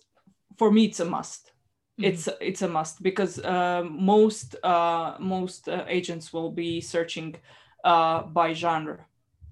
[0.58, 1.52] for me, it's a must.
[2.00, 2.04] Mm-hmm.
[2.04, 7.36] It's it's a must because uh, most uh, most uh, agents will be searching
[7.84, 9.06] by genre.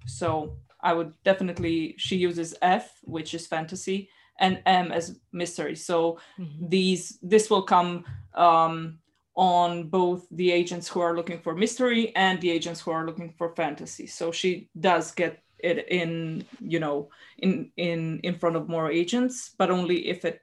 [0.06, 1.94] So I would definitely.
[1.98, 5.76] She uses F, which is fantasy and M as mystery.
[5.76, 6.68] So mm-hmm.
[6.68, 8.98] these this will come um,
[9.36, 13.34] on both the agents who are looking for mystery and the agents who are looking
[13.36, 14.06] for fantasy.
[14.06, 19.54] So she does get it in you know in in in front of more agents,
[19.56, 20.40] but only if it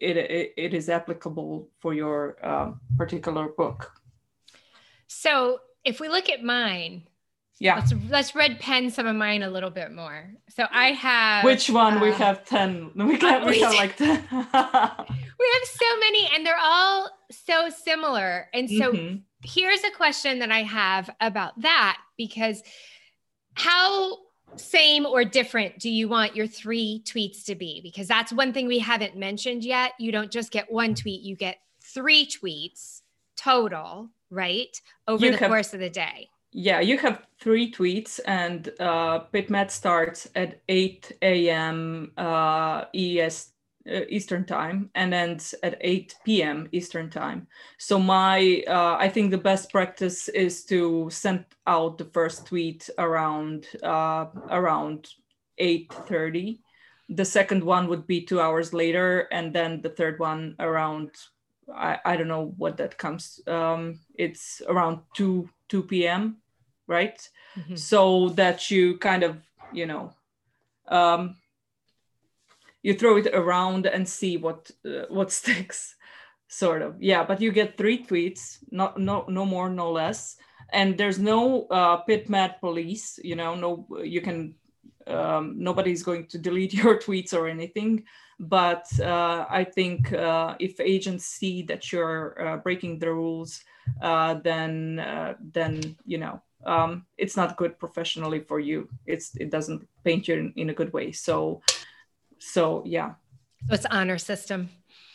[0.00, 3.92] it it, it is applicable for your uh, particular book.
[5.08, 7.02] So if we look at mine,
[7.60, 7.76] yeah.
[7.76, 10.30] Let's let's red pen some of mine a little bit more.
[10.48, 11.98] So i have which one?
[11.98, 16.44] Uh, we have 10 we, can, we have like 10 we have so many and
[16.44, 18.48] they're all so similar.
[18.54, 19.16] And so mm-hmm.
[19.44, 22.62] here's a question that i have about that because
[23.54, 24.16] how
[24.56, 27.80] same or different do you want your three tweets to be?
[27.82, 29.92] Because that's one thing we haven't mentioned yet.
[29.98, 33.02] You don't just get one tweet you get three tweets
[33.36, 38.18] total right over you the have- course of the day yeah, you have three tweets,
[38.26, 42.12] and uh, PitMad starts at 8 a.m.
[42.16, 43.52] Uh, ES,
[43.90, 46.68] uh, Eastern time and ends at 8 p.m.
[46.72, 47.46] Eastern time.
[47.78, 52.90] So my, uh, I think the best practice is to send out the first tweet
[52.98, 55.08] around uh, around
[55.58, 56.58] 8:30.
[57.10, 61.10] The second one would be two hours later, and then the third one around
[61.72, 63.40] I, I don't know what that comes.
[63.46, 66.36] Um, it's around 2 2 p.m.
[66.86, 67.28] right?
[67.58, 67.76] Mm-hmm.
[67.76, 69.38] So that you kind of
[69.72, 70.12] you know
[70.88, 71.36] um,
[72.82, 75.94] you throw it around and see what uh, what sticks,
[76.48, 76.96] sort of.
[77.00, 80.36] Yeah, but you get three tweets, not no no more, no less.
[80.72, 83.18] And there's no uh, PitMad police.
[83.22, 84.54] You know, no you can
[85.06, 88.04] um, nobody's going to delete your tweets or anything
[88.40, 93.62] but uh, I think uh, if agents see that you're uh, breaking the rules,
[94.00, 98.88] uh, then uh, then you know um, it's not good professionally for you.
[99.06, 101.12] It's it doesn't paint you in, in a good way.
[101.12, 101.60] So
[102.38, 103.12] so yeah.
[103.68, 104.70] So it's honor system.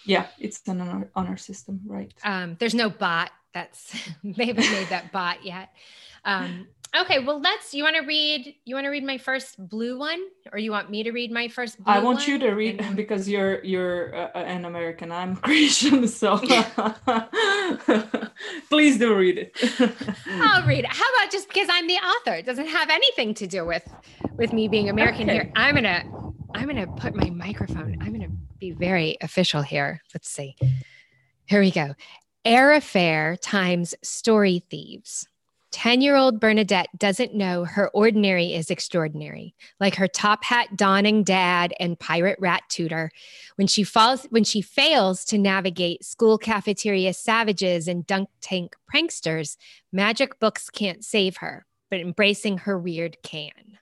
[0.05, 2.13] Yeah, it's an honor, honor system, right?
[2.23, 3.31] Um, there's no bot.
[3.55, 3.91] That's
[4.23, 5.69] they haven't made that bot yet.
[6.25, 6.67] Um,
[7.01, 7.73] Okay, well, let's.
[7.73, 8.55] You want to read?
[8.63, 10.21] You want to read my first blue one,
[10.53, 11.77] or you want me to read my first?
[11.85, 12.29] I want one?
[12.29, 12.95] you to read and...
[12.95, 15.11] because you're you're uh, an American.
[15.11, 16.37] I'm Christian, so
[18.69, 19.57] please do read it.
[20.27, 20.91] I'll read it.
[20.91, 22.35] How about just because I'm the author?
[22.35, 23.87] It doesn't have anything to do with
[24.33, 25.23] with me being American.
[25.23, 25.33] Okay.
[25.33, 26.03] Here, I'm gonna
[26.53, 27.97] I'm gonna put my microphone.
[28.01, 30.01] I'm gonna be very official here.
[30.13, 30.55] Let's see.
[31.45, 31.95] Here we go.
[32.45, 35.27] Air affair times story thieves.
[35.75, 41.21] 10 year old Bernadette doesn't know her ordinary is extraordinary, like her top hat donning
[41.21, 43.11] dad and pirate rat tutor.
[43.57, 49.57] When she falls, when she fails to navigate school cafeteria savages and dunk tank pranksters,
[49.91, 53.77] magic books can't save her, but embracing her weird can.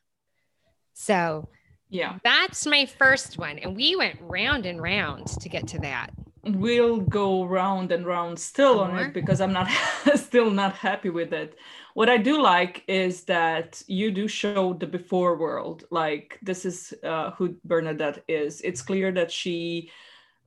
[0.96, 1.48] So,
[1.90, 3.60] yeah, that's my first one.
[3.60, 6.10] And we went round and round to get to that
[6.44, 9.70] we'll go round and round still on it because I'm not
[10.16, 11.58] still not happy with it.
[11.94, 15.86] What I do like is that you do show the before world.
[15.90, 18.62] Like this is uh, who Bernadette is.
[18.62, 19.92] It's clear that she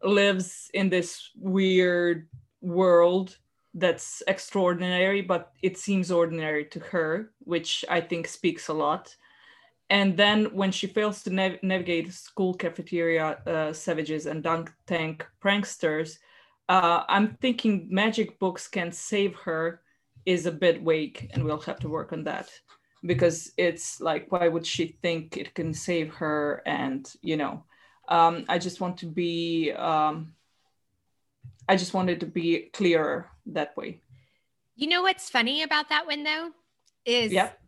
[0.02, 2.28] lives in this weird
[2.60, 3.36] world
[3.72, 9.14] that's extraordinary, but it seems ordinary to her, which I think speaks a lot
[9.88, 15.26] and then when she fails to nav- navigate school cafeteria uh, savages and dunk tank
[15.42, 16.18] pranksters
[16.68, 19.80] uh, i'm thinking magic books can save her
[20.26, 22.50] is a bit vague and we'll have to work on that.
[23.04, 27.64] Because it's like why would she think it can save her and you know
[28.08, 30.34] um, i just want to be um,
[31.68, 34.00] i just wanted to be clearer that way.
[34.74, 36.50] You know what's funny about that one though?
[37.04, 37.60] Is yep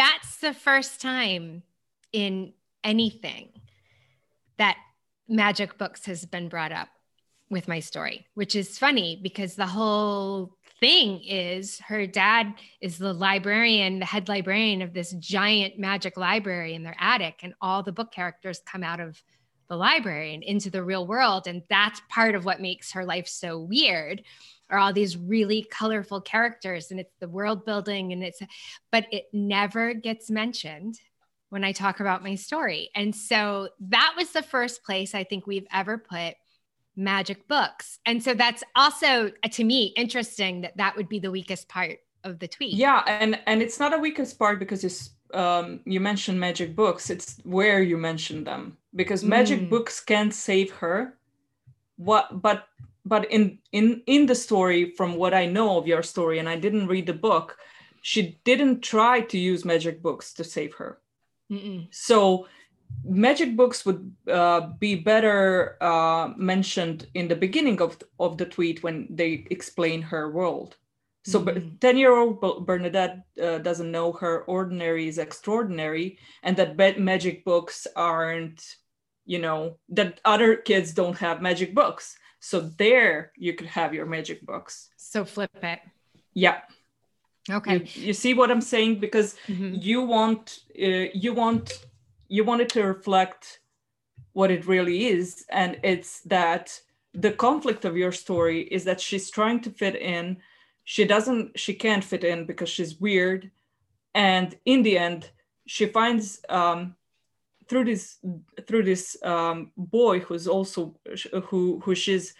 [0.00, 1.62] that's the first time
[2.10, 3.50] in anything
[4.56, 4.78] that
[5.28, 6.88] magic books has been brought up
[7.50, 13.12] with my story, which is funny because the whole thing is her dad is the
[13.12, 17.92] librarian, the head librarian of this giant magic library in their attic, and all the
[17.92, 19.22] book characters come out of
[19.68, 21.46] the library and into the real world.
[21.46, 24.22] And that's part of what makes her life so weird
[24.70, 28.40] are all these really colorful characters and it's the world building and it's
[28.90, 30.98] but it never gets mentioned
[31.50, 32.90] when I talk about my story.
[32.94, 36.34] And so that was the first place I think we've ever put
[36.96, 37.98] magic books.
[38.06, 41.98] And so that's also uh, to me interesting that that would be the weakest part
[42.22, 42.74] of the tweet.
[42.74, 47.10] Yeah, and and it's not a weakest part because it's um, you mentioned magic books.
[47.10, 49.70] It's where you mention them because magic Mm.
[49.70, 51.16] books can't save her.
[51.96, 52.66] What, but
[53.04, 56.56] but in in in the story, from what I know of your story, and I
[56.56, 57.58] didn't read the book,
[58.02, 61.00] she didn't try to use magic books to save her.
[61.50, 61.88] Mm-mm.
[61.90, 62.46] So
[63.04, 68.82] magic books would uh, be better uh, mentioned in the beginning of, of the tweet
[68.82, 70.76] when they explain her world.
[71.24, 71.78] So Mhm.
[71.80, 77.44] 10 year old Bernadette uh, doesn't know her ordinary is extraordinary and that ba- magic
[77.44, 78.64] books aren't,
[79.26, 82.16] you know, that other kids don't have magic books.
[82.40, 84.88] So there you could have your magic books.
[84.96, 85.80] So flip it.
[86.34, 86.60] Yeah.
[87.48, 87.74] Okay.
[87.74, 89.00] You, you see what I'm saying?
[89.00, 89.82] Because Mhm.
[89.82, 91.86] you want uh, you want
[92.28, 93.60] you want it to reflect
[94.32, 96.80] what it really is and it's that
[97.12, 100.36] the conflict of your story is that she's trying to fit in
[100.84, 103.50] she doesn't she can't fit in because she's weird
[104.14, 105.30] and in the end
[105.66, 106.94] she finds um
[107.70, 108.18] through this
[108.66, 109.04] through this
[109.34, 110.80] um boy who's also
[111.48, 112.34] who who she's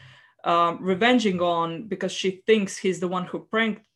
[0.53, 3.87] um revenging on because she thinks he's the one who pranked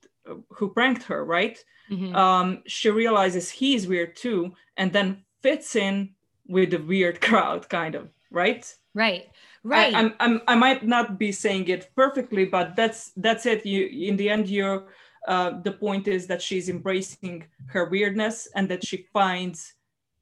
[0.57, 1.59] who pranked her right
[1.91, 2.15] Mhm.
[2.25, 4.41] um, she realizes he's weird too,
[4.79, 5.09] and then
[5.43, 6.15] fits in
[6.55, 8.65] with the weird crowd, kind of, right?
[8.95, 9.25] right.
[9.63, 9.95] Right.
[9.95, 13.67] I, I'm, I'm, I might not be saying it perfectly, but that's that's it.
[13.67, 13.81] You,
[14.11, 14.81] in the end, you're.
[15.29, 17.37] Uh, the point is that she's embracing
[17.75, 19.59] her weirdness and that she finds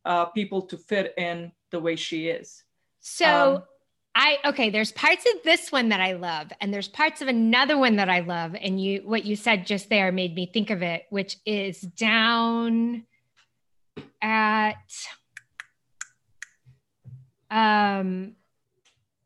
[0.05, 2.65] uh, people to fit in the way she is.
[3.01, 3.63] So Um,
[4.15, 7.79] I okay, there's parts of this one that I love and there's parts of another
[7.79, 10.83] one that I love and you what you said just there made me think of
[10.83, 13.05] it which is down
[14.21, 14.77] at
[17.51, 18.37] um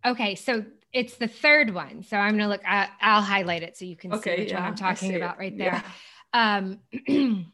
[0.05, 2.03] okay, so it's the third one.
[2.05, 4.63] So I'm to look I, I'll highlight it so you can see Okay, which one
[4.63, 5.83] yeah, I'm talking see about right there.
[6.33, 6.59] Yeah.
[6.59, 6.79] Um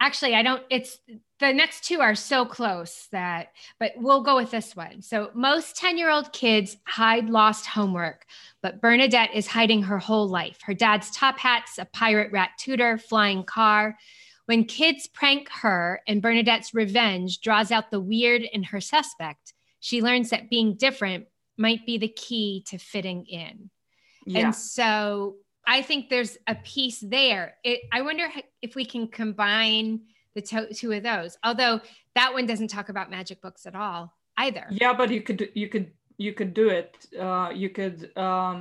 [0.00, 0.98] actually I don't it's
[1.38, 3.48] the next two are so close that
[3.78, 5.02] but we'll go with this one.
[5.02, 8.26] So most 10-year-old kids hide lost homework,
[8.62, 10.58] but Bernadette is hiding her whole life.
[10.62, 13.96] Her dad's top hats, a pirate rat tutor, flying car.
[14.46, 20.02] When kids prank her and Bernadette's revenge draws out the weird in her suspect, she
[20.02, 21.26] learns that being different
[21.56, 23.70] might be the key to fitting in.
[24.26, 24.46] Yeah.
[24.46, 25.36] And so
[25.70, 27.54] I think there's a piece there.
[27.62, 28.26] It, I wonder
[28.60, 30.00] if we can combine
[30.34, 31.38] the to- two of those.
[31.44, 31.80] Although
[32.16, 34.66] that one doesn't talk about magic books at all either.
[34.70, 35.88] yeah but you could you could
[36.26, 36.90] you could do it
[37.26, 38.56] uh you could um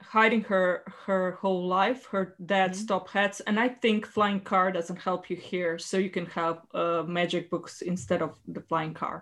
[0.00, 0.66] hiding her
[1.06, 2.88] her whole life her dad's Mhm.
[2.92, 6.56] top hats and i think flying car doesn't help you here so you can have
[6.82, 9.16] uh magic books instead of the flying car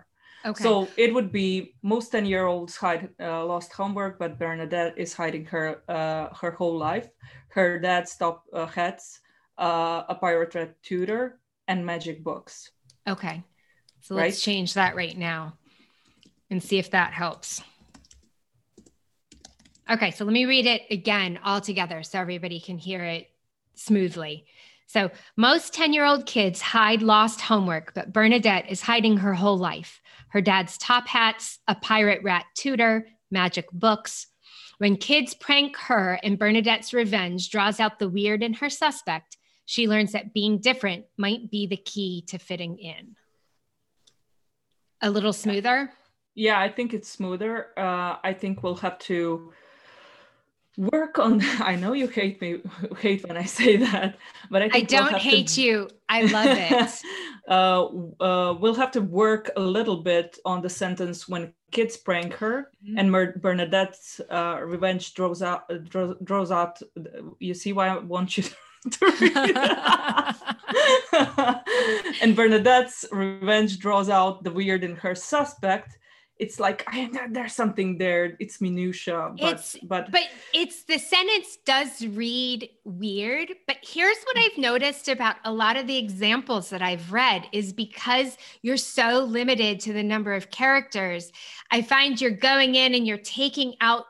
[0.45, 0.63] Okay.
[0.63, 5.11] so it would be most 10 year olds hide uh, lost homework but bernadette is
[5.13, 7.09] hiding her uh her whole life
[7.49, 9.21] her dad's top uh, hats
[9.57, 12.71] uh a pirate red tutor and magic books
[13.07, 13.43] okay.
[14.01, 14.25] So Right?
[14.25, 15.57] let's change that right now
[16.51, 17.61] and see if that helps.
[19.89, 23.29] Okay, so let me read it again all together so everybody can hear it
[23.75, 24.45] smoothly.
[24.87, 29.57] So, most 10 year old kids hide lost homework, but Bernadette is hiding her whole
[29.57, 30.01] life.
[30.35, 34.27] Her dad's top hats, a pirate rat tutor, magic books.
[34.79, 39.87] When kids prank her and Bernadette's revenge draws out the weird in her suspect, she
[39.87, 43.15] learns that being different might be the key to fitting in.
[45.01, 45.93] A little smoother?
[46.37, 49.53] yeah i think it's smoother uh i think we'll have to
[50.77, 52.59] work on i know you hate me
[52.99, 54.17] hate when i say that
[54.49, 55.89] but i I think we'll don't have to- hate you.
[56.07, 57.01] I love it.
[57.49, 57.85] uh,
[58.23, 62.69] uh, we'll have to work a little bit on the sentence when kids prank her
[62.85, 62.95] Mhm.
[62.99, 66.79] and Mer- Bernadette's uh, revenge draws out uh, draws, draws out.
[67.39, 68.53] You see why I want you to
[72.21, 75.97] and Bernadette's revenge draws out the weird in her suspect.
[76.37, 78.35] It's like I, there- there's something there.
[78.39, 83.53] It's minutia, but It's- but But it's the sentence does read weird.
[83.67, 87.71] But here's what I've noticed about a lot of the examples that I've read is
[87.71, 91.31] because you're so limited to the number of characters,
[91.71, 94.05] I find you're going in and you're taking out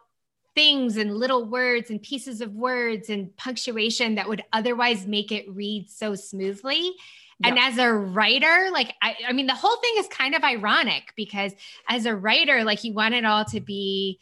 [0.55, 5.45] things and little words and pieces of words and punctuation that would otherwise make it
[5.49, 6.93] read so smoothly.
[7.43, 11.13] And as a writer, like, I, I mean, the whole thing is kind of ironic
[11.17, 11.51] because
[11.89, 14.19] as a writer, like, you want it all to be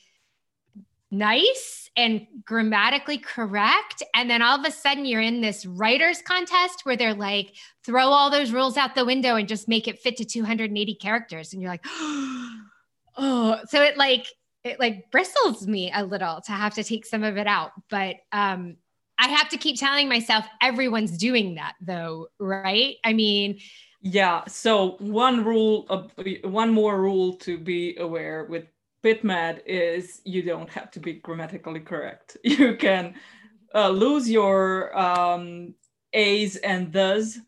[1.12, 4.02] nice and grammatically correct.
[4.16, 7.54] And then all of a sudden, you're in this writer's contest where they're like,
[7.86, 11.54] throw all those rules out the window and just make it fit to 280 characters.
[11.54, 11.86] And you're like,
[13.16, 14.26] oh, so it like,
[14.64, 17.72] it like bristles me a little to have to take some of it out.
[17.90, 18.78] But um,
[19.18, 22.96] I have to keep telling myself everyone's doing that though, right?
[23.04, 23.60] I mean,
[24.02, 24.44] yeah.
[24.48, 26.12] So one rule, of,
[26.44, 28.66] one more rule to be aware with
[29.04, 32.38] PitMad is you don't have to be grammatically correct.
[32.44, 33.16] You can
[33.74, 35.74] uh, lose your um,
[36.14, 37.40] A's and thes,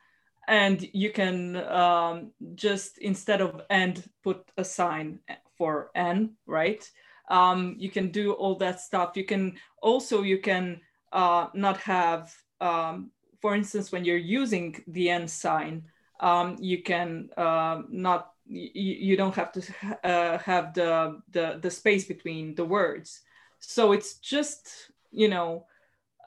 [0.48, 5.20] and you can um, just instead of and put a sign
[5.58, 6.90] for n, right?
[7.30, 9.18] Um, you can do all that stuff.
[9.18, 10.82] You can also you can
[11.16, 13.10] uh, not have, um,
[13.42, 15.84] for instance, when you're using the n sign,
[16.20, 19.62] um, you can uh, not you, you don't have to
[20.04, 23.22] uh, have the, the the space between the words.
[23.60, 25.66] So it's just you know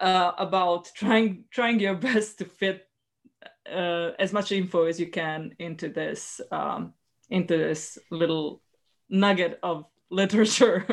[0.00, 2.88] uh, about trying trying your best to fit
[3.70, 6.94] uh, as much info as you can into this um,
[7.28, 8.62] into this little
[9.10, 10.86] nugget of literature.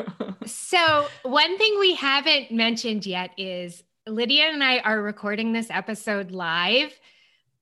[0.46, 6.30] so one thing we haven't mentioned yet is Lydia and I are recording this episode
[6.30, 6.92] live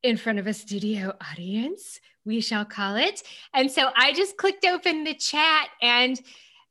[0.03, 3.23] in front of a studio audience, we shall call it.
[3.55, 6.21] And so I just clicked open the chat and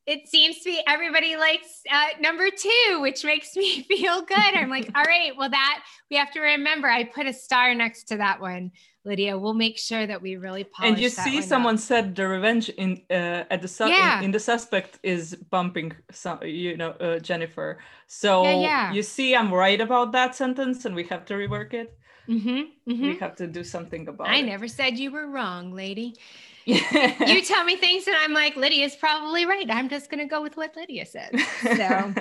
[0.06, 4.38] it seems to be everybody likes uh, number two, which makes me feel good.
[4.38, 6.88] I'm like, all right, well, that we have to remember.
[6.88, 8.72] I put a star next to that one,
[9.06, 9.38] Lydia.
[9.38, 10.92] We'll make sure that we really polish.
[10.92, 11.82] And you see, someone up.
[11.82, 14.20] said the revenge in uh, at the su- yeah.
[14.20, 17.80] in, in, the suspect is bumping, some, you know, uh, Jennifer.
[18.08, 18.94] So yeah, yeah.
[18.94, 21.98] you see, I'm right about that sentence, and we have to rework it.
[22.30, 23.02] Mm-hmm, mm-hmm.
[23.02, 24.38] We have to do something about I it.
[24.38, 26.16] I never said you were wrong, lady.
[26.66, 29.70] you tell me things and I'm like, Lydia's probably right.
[29.70, 31.38] I'm just going to go with what Lydia said.
[31.62, 32.14] So,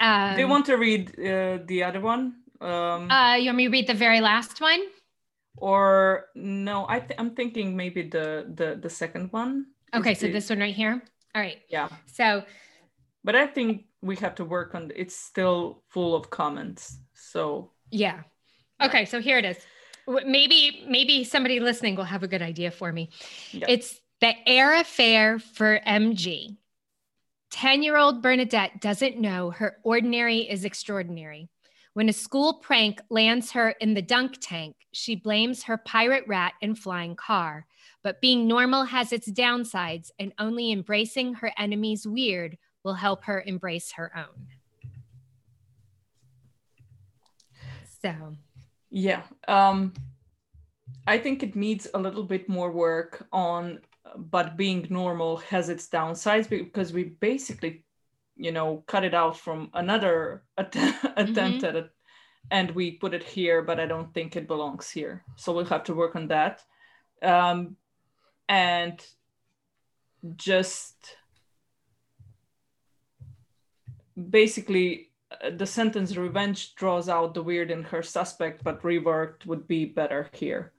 [0.00, 2.36] um, do you want to read uh, the other one?
[2.60, 4.80] Um, uh, you want me to read the very last one?
[5.56, 9.66] Or no, I th- I'm thinking maybe the the the second one.
[9.94, 11.02] Okay, so the, this one right here.
[11.34, 11.58] All right.
[11.68, 11.88] Yeah.
[12.06, 12.42] So,
[13.22, 14.90] but I think we have to work on.
[14.94, 16.98] It's still full of comments.
[17.14, 18.22] So yeah.
[18.82, 19.58] Okay, so here it is
[20.06, 23.10] maybe maybe somebody listening will have a good idea for me.
[23.52, 23.66] Yeah.
[23.68, 26.56] It's the air affair for MG.
[27.50, 31.48] 10 year old Bernadette doesn't know her ordinary is extraordinary.
[31.94, 36.54] When a school prank lands her in the dunk tank, she blames her pirate rat
[36.60, 37.66] and flying car.
[38.02, 43.42] But being normal has its downsides, and only embracing her enemy's weird will help her
[43.46, 44.48] embrace her own.
[48.02, 48.34] So
[48.90, 49.22] yeah.
[49.46, 49.94] Um,
[51.06, 53.78] I think it needs a little bit more work on,
[54.16, 57.83] but being normal has its downsides because we basically,
[58.36, 60.76] you know, cut it out from another att-
[61.16, 61.64] attempt mm-hmm.
[61.64, 61.90] at it
[62.50, 65.24] and we put it here, but I don't think it belongs here.
[65.36, 66.62] So we'll have to work on that.
[67.22, 67.76] Um,
[68.48, 69.04] and
[70.36, 71.16] just
[74.30, 79.66] basically uh, the sentence revenge draws out the weird in her suspect, but reworked would
[79.66, 80.73] be better here.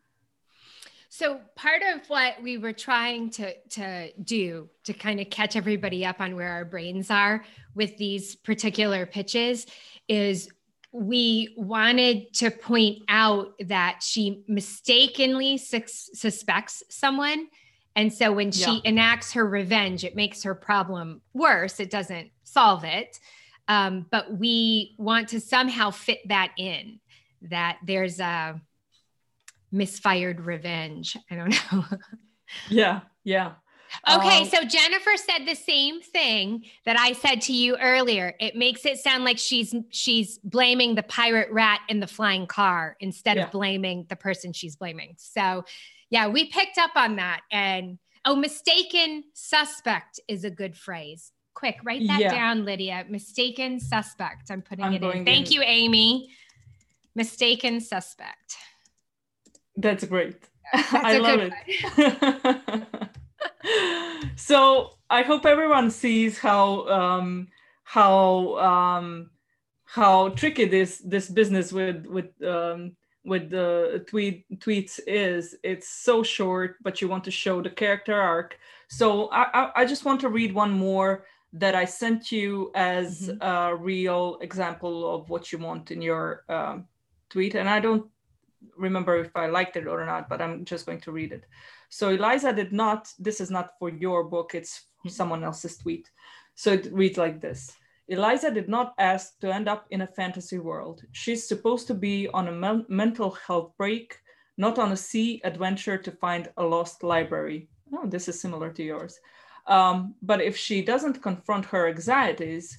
[1.18, 6.06] So part of what we were trying to to do to kind of catch everybody
[6.06, 9.66] up on where our brains are with these particular pitches
[10.10, 10.50] is
[10.92, 17.48] we wanted to point out that she mistakenly sus- suspects someone.
[17.96, 18.90] And so when she yeah.
[18.90, 21.80] enacts her revenge it makes her problem worse.
[21.80, 23.22] It doesn't solve it.
[23.70, 27.00] Um, but we want to somehow fit that in
[27.44, 28.60] that there's a
[29.76, 31.18] misfired revenge.
[31.30, 31.86] I don't know.
[32.70, 33.54] yeah, yeah.
[34.10, 38.34] Okay, um, so Jennifer said the same thing that I said to you earlier.
[38.40, 42.98] It makes it sound like she's she's blaming the pirate rat in the flying car
[43.00, 43.46] instead yeah.
[43.46, 45.16] of blaming the person she's blaming.
[45.18, 45.64] So,
[46.10, 51.32] yeah, we picked up on that and oh, mistaken suspect is a good phrase.
[51.54, 52.32] Quick, write that yeah.
[52.32, 53.06] down, Lydia.
[53.10, 54.52] Mistaken suspect.
[54.52, 55.26] I'm putting I'm it in.
[55.26, 55.54] Thank in.
[55.54, 56.30] you, Amy.
[57.16, 58.58] Mistaken suspect.
[59.78, 60.38] That's great.
[60.74, 63.10] That's I love it.
[64.36, 67.48] so I hope everyone sees how um,
[67.84, 69.30] how um,
[69.86, 75.56] how tricky this this business with with um, with the tweet tweets is.
[75.64, 78.58] It's so short, but you want to show the character arc.
[78.88, 83.30] So I, I, I just want to read one more that I sent you as
[83.30, 83.42] mm-hmm.
[83.42, 86.86] a real example of what you want in your um,
[87.30, 87.56] tweet.
[87.56, 88.06] And I don't
[88.78, 91.46] remember if I liked it or not, but I'm just going to read it.
[91.90, 95.10] So Eliza did not, this is not for your book, it's mm-hmm.
[95.10, 96.10] someone else's tweet.
[96.56, 97.72] So it reads like this.
[98.08, 101.02] Eliza did not ask to end up in a fantasy world.
[101.12, 104.18] She's supposed to be on a me- mental health break,
[104.58, 107.70] not on a sea adventure to find a lost library.
[107.94, 109.20] Oh, this is similar to yours.
[109.68, 112.78] Um, but if she doesn't confront her anxieties,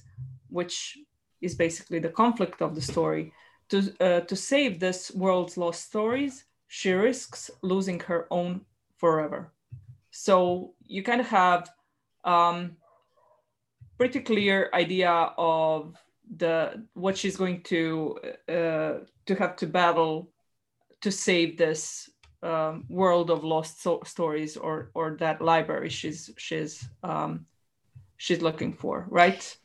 [0.49, 0.97] which
[1.41, 3.33] is basically the conflict of the story,
[3.69, 8.61] to, uh, to save this world's lost stories, she risks losing her own
[8.97, 9.51] forever.
[10.11, 11.69] So you kind of have
[12.23, 12.77] um,
[13.97, 15.95] pretty clear idea of
[16.37, 18.93] the what she's going to uh,
[19.25, 20.29] to have to battle
[21.01, 22.09] to save this
[22.43, 27.45] um, world of lost so- stories or or that library she's she's um,
[28.17, 29.57] she's looking for, right?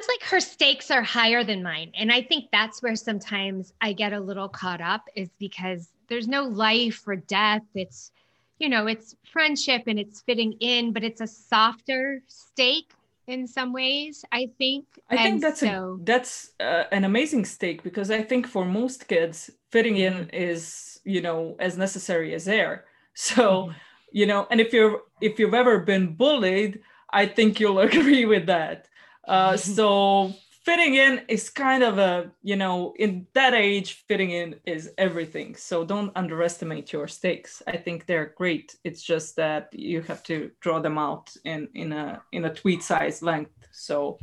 [0.00, 3.92] Sounds like her stakes are higher than mine, and I think that's where sometimes I
[3.92, 7.60] get a little caught up is because there's no life or death.
[7.74, 8.10] It's
[8.58, 12.92] you know it's friendship and it's fitting in, but it's a softer stake
[13.26, 14.86] in some ways i think.
[15.10, 15.98] I and think that's so...
[16.00, 21.00] a, that's uh, an amazing stake because i think for most kids fitting in is
[21.04, 22.84] you know as necessary as air.
[23.12, 23.72] So mm-hmm.
[24.12, 26.80] you know and if you're if you've ever been bullied
[27.12, 28.88] i think you'll agree with that
[29.30, 34.56] uh, so fitting in is kind of a you know in that age fitting in
[34.66, 35.54] is everything.
[35.54, 37.62] So don't underestimate your stakes.
[37.66, 38.76] I think they're great.
[38.82, 42.82] It's just that you have to draw them out in in a in a tweet
[42.82, 43.68] size length.
[43.70, 44.18] So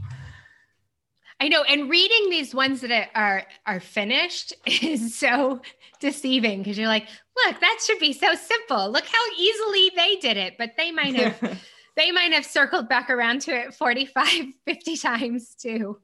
[1.40, 5.62] I know, and reading these ones that are are finished is so
[6.02, 7.08] deceiving because you're like,
[7.46, 8.92] look, that should be so simple.
[8.92, 11.62] Look how easily they did it, but they might have
[11.98, 14.28] they might have circled back around to it 45
[14.66, 16.00] 50 times too.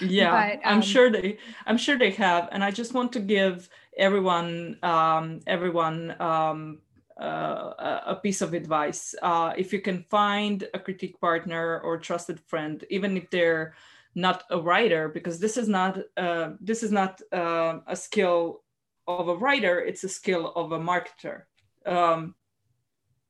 [0.00, 3.20] Yeah but, um, i'm sure they i'm sure they have and i just want to
[3.20, 3.68] give
[3.98, 6.78] everyone um, everyone um,
[7.20, 9.14] uh, a piece of advice.
[9.22, 13.74] Uh, if you can find a critique partner or trusted friend even if they're
[14.14, 18.62] not a writer because this is not uh, this is not uh, a skill
[19.08, 21.42] of a writer it's a skill of a marketer.
[21.86, 22.34] Um,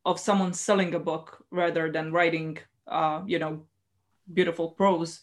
[0.07, 3.67] of someone selling a book rather than writing uh, you know
[4.33, 5.21] beautiful prose.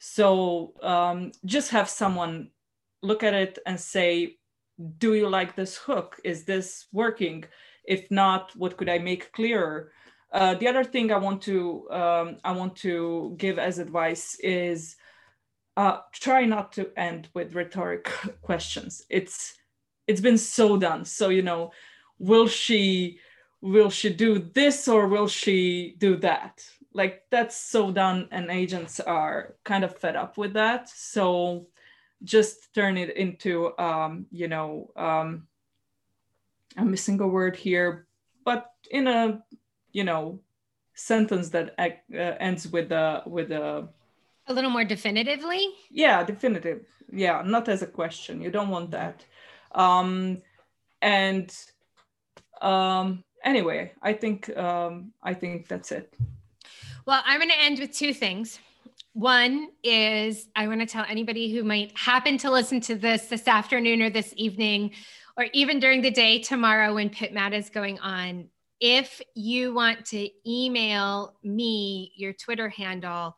[0.00, 2.50] So um, just have someone
[3.02, 4.38] look at it and say
[4.98, 6.20] do you like this hook?
[6.24, 7.44] Is this working?
[7.84, 9.92] If not what could i make clearer?
[10.32, 14.96] Uh, the other thing i want to um, i want to give as advice is
[15.76, 18.04] uh, try not to end with rhetoric
[18.42, 19.04] questions.
[19.10, 19.54] It's
[20.06, 21.04] it's been so done.
[21.04, 21.72] So you know
[22.18, 23.18] will she
[23.64, 26.64] will she do this or will she do that?
[26.92, 30.88] Like that's so done and agents are kind of fed up with that.
[30.88, 31.66] So
[32.24, 35.46] just turn it into um, you know um,
[36.76, 38.06] i'm missing a word here
[38.44, 39.42] but in a
[39.92, 40.40] you know
[40.94, 43.88] sentence that uh, ends with a with a
[44.46, 45.70] a little more definitively?
[45.90, 46.84] Yeah definitive.
[47.10, 48.42] Yeah not as a question.
[48.42, 49.24] You don't want that.
[49.72, 50.42] Um,
[51.00, 51.50] and
[52.60, 56.12] um, anyway, I think um, I think that's it.
[57.06, 58.58] Well, I'm going to end with two things.
[59.12, 63.46] One is I want to tell anybody who might happen to listen to this this
[63.46, 64.92] afternoon or this evening,
[65.36, 68.48] or even during the day tomorrow when PitMad is going on.
[68.80, 73.36] If you want to email me your Twitter handle,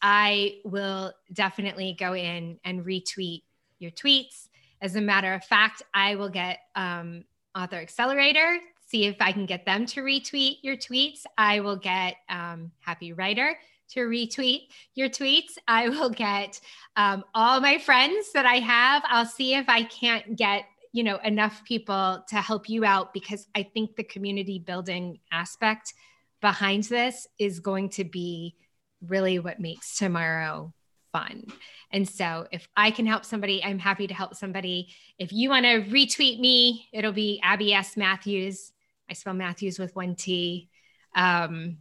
[0.00, 3.42] I will definitely go in and retweet
[3.78, 4.48] your tweets.
[4.80, 7.24] As a matter of fact, I will get um,
[7.56, 8.60] Author Accelerator
[8.94, 11.24] see if I can get them to retweet your tweets.
[11.36, 15.58] I will get um, Happy Writer to retweet your tweets.
[15.66, 16.60] I will get
[16.94, 19.02] um, all my friends that I have.
[19.08, 23.48] I'll see if I can't get you know enough people to help you out because
[23.56, 25.92] I think the community building aspect
[26.40, 28.54] behind this is going to be
[29.08, 30.72] really what makes tomorrow
[31.12, 31.46] fun.
[31.90, 34.94] And so if I can help somebody, I'm happy to help somebody.
[35.18, 37.96] If you want to retweet me, it'll be Abby S.
[37.96, 38.70] Matthews.
[39.08, 40.68] I spell Matthews with one T.
[41.14, 41.78] Um,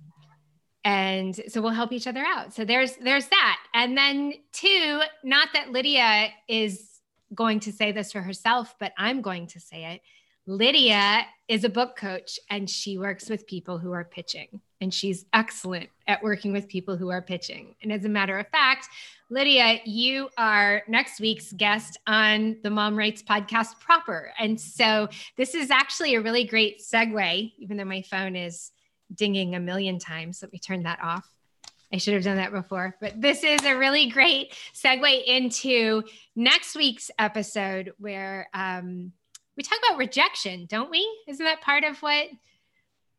[0.85, 2.53] and so we'll help each other out.
[2.53, 3.59] So there's there's that.
[3.73, 6.89] And then two, not that Lydia is
[7.33, 10.01] going to say this for herself, but I'm going to say it.
[10.45, 15.25] Lydia is a book coach and she works with people who are pitching, and she's
[15.31, 17.75] excellent at working with people who are pitching.
[17.81, 18.89] And as a matter of fact,
[19.33, 24.31] Lydia, you are next week's guest on the Mom Writes podcast proper.
[24.37, 28.71] And so this is actually a really great segue, even though my phone is
[29.11, 30.43] dinging a million times.
[30.43, 31.27] Let me turn that off.
[31.91, 36.03] I should have done that before, but this is a really great segue into
[36.35, 39.13] next week's episode where um,
[39.57, 41.09] we talk about rejection, don't we?
[41.27, 42.27] Isn't that part of what?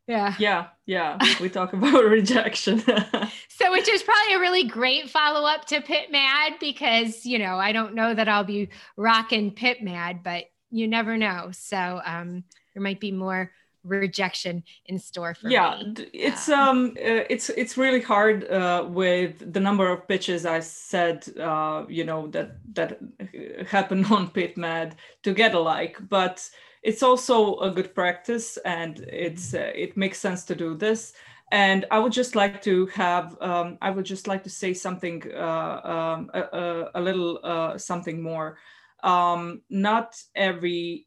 [0.07, 0.35] Yeah.
[0.37, 0.67] Yeah.
[0.85, 1.17] Yeah.
[1.41, 2.79] We talk about rejection.
[2.79, 7.57] so, which is probably a really great follow up to Pit Mad because, you know,
[7.57, 11.49] I don't know that I'll be rocking Pit Mad, but you never know.
[11.51, 12.43] So, um,
[12.73, 13.51] there might be more
[13.85, 16.07] rejection in store for yeah, me.
[16.11, 21.25] it's um uh, it's it's really hard uh, with the number of pitches I said
[21.37, 22.99] uh, you know that that
[23.67, 24.93] happen on PitMed
[25.23, 26.49] to get a like, but
[26.85, 31.13] it's also a good practice and it's uh, it makes sense to do this.
[31.51, 35.23] And I would just like to have um, I would just like to say something
[35.33, 38.59] uh, um, a, a, a, little uh, something more.
[39.03, 41.05] Um, not every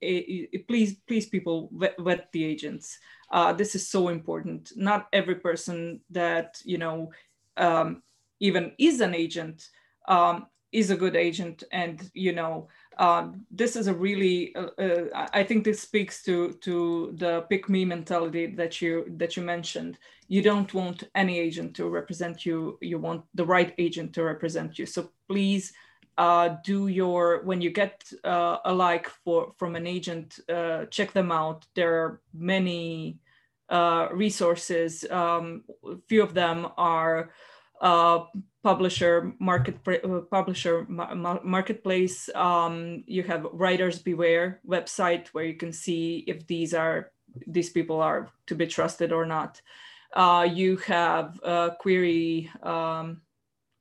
[0.68, 2.98] please please people vet, vet the agents.
[3.30, 4.72] Uh, this is so important.
[4.74, 7.12] Not every person that you know
[7.56, 8.02] um,
[8.40, 9.68] even is an agent
[10.08, 11.62] um, is a good agent.
[11.70, 12.68] And you know
[12.98, 17.68] um, this is a really uh, uh, i think this speaks to to the pick
[17.68, 19.98] me mentality that you that you mentioned.
[20.28, 22.78] You don't want any agent to represent you.
[22.82, 24.84] You want the right agent to represent you.
[24.84, 25.72] So please
[26.18, 31.12] uh, do your when you get uh, a like for from an agent uh, check
[31.12, 31.66] them out.
[31.74, 33.18] There are many
[33.70, 35.04] uh, resources.
[35.10, 35.64] Um,
[36.08, 37.30] few of them are
[37.80, 38.24] uh,
[38.62, 42.28] publisher market uh, publisher ma- marketplace.
[42.34, 47.12] Um, you have writers beware website where you can see if these are
[47.46, 49.60] these people are to be trusted or not.
[50.16, 51.40] You have
[51.78, 53.22] query um,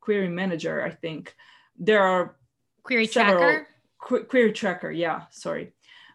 [0.08, 1.36] query manager i think.
[1.78, 2.38] There are
[2.84, 3.68] query tracker?
[4.00, 5.74] qu- query tracker yeah sorry.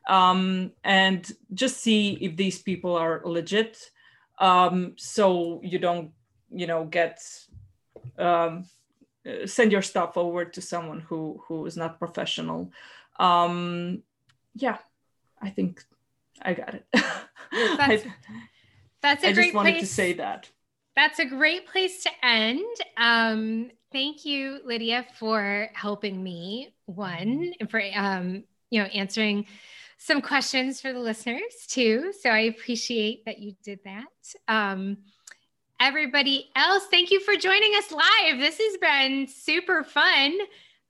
[0.08, 3.90] Um, and just see if these people are legit.
[4.38, 6.10] Um, so you don't
[6.50, 7.20] you know get
[8.18, 8.64] um,
[9.46, 12.70] send your stuff over to someone who who is not professional
[13.18, 14.02] um,
[14.54, 14.78] yeah
[15.40, 15.84] i think
[16.42, 18.04] i got it that's,
[19.00, 19.88] that's a I great just wanted place.
[19.88, 20.50] to say that
[20.94, 26.74] that's a great place to end um, thank you, Lydia, for helping me.
[26.86, 29.46] One, and for um, you know, answering
[29.98, 32.12] some questions for the listeners too.
[32.20, 34.04] So I appreciate that you did that.
[34.48, 34.98] Um,
[35.82, 38.38] everybody else, thank you for joining us live.
[38.38, 40.38] This has been super fun.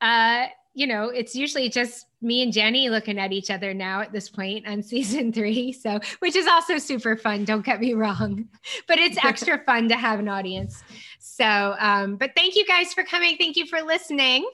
[0.03, 4.13] Uh, you know, it's usually just me and Jenny looking at each other now at
[4.13, 5.73] this point on season three.
[5.73, 7.47] So, which is also super fun.
[7.47, 8.49] Don't get me wrong,
[8.87, 10.85] but it's extra fun to have an audience.
[11.19, 13.39] So, um, but thank you guys for coming.
[13.39, 14.47] Thank you for listening.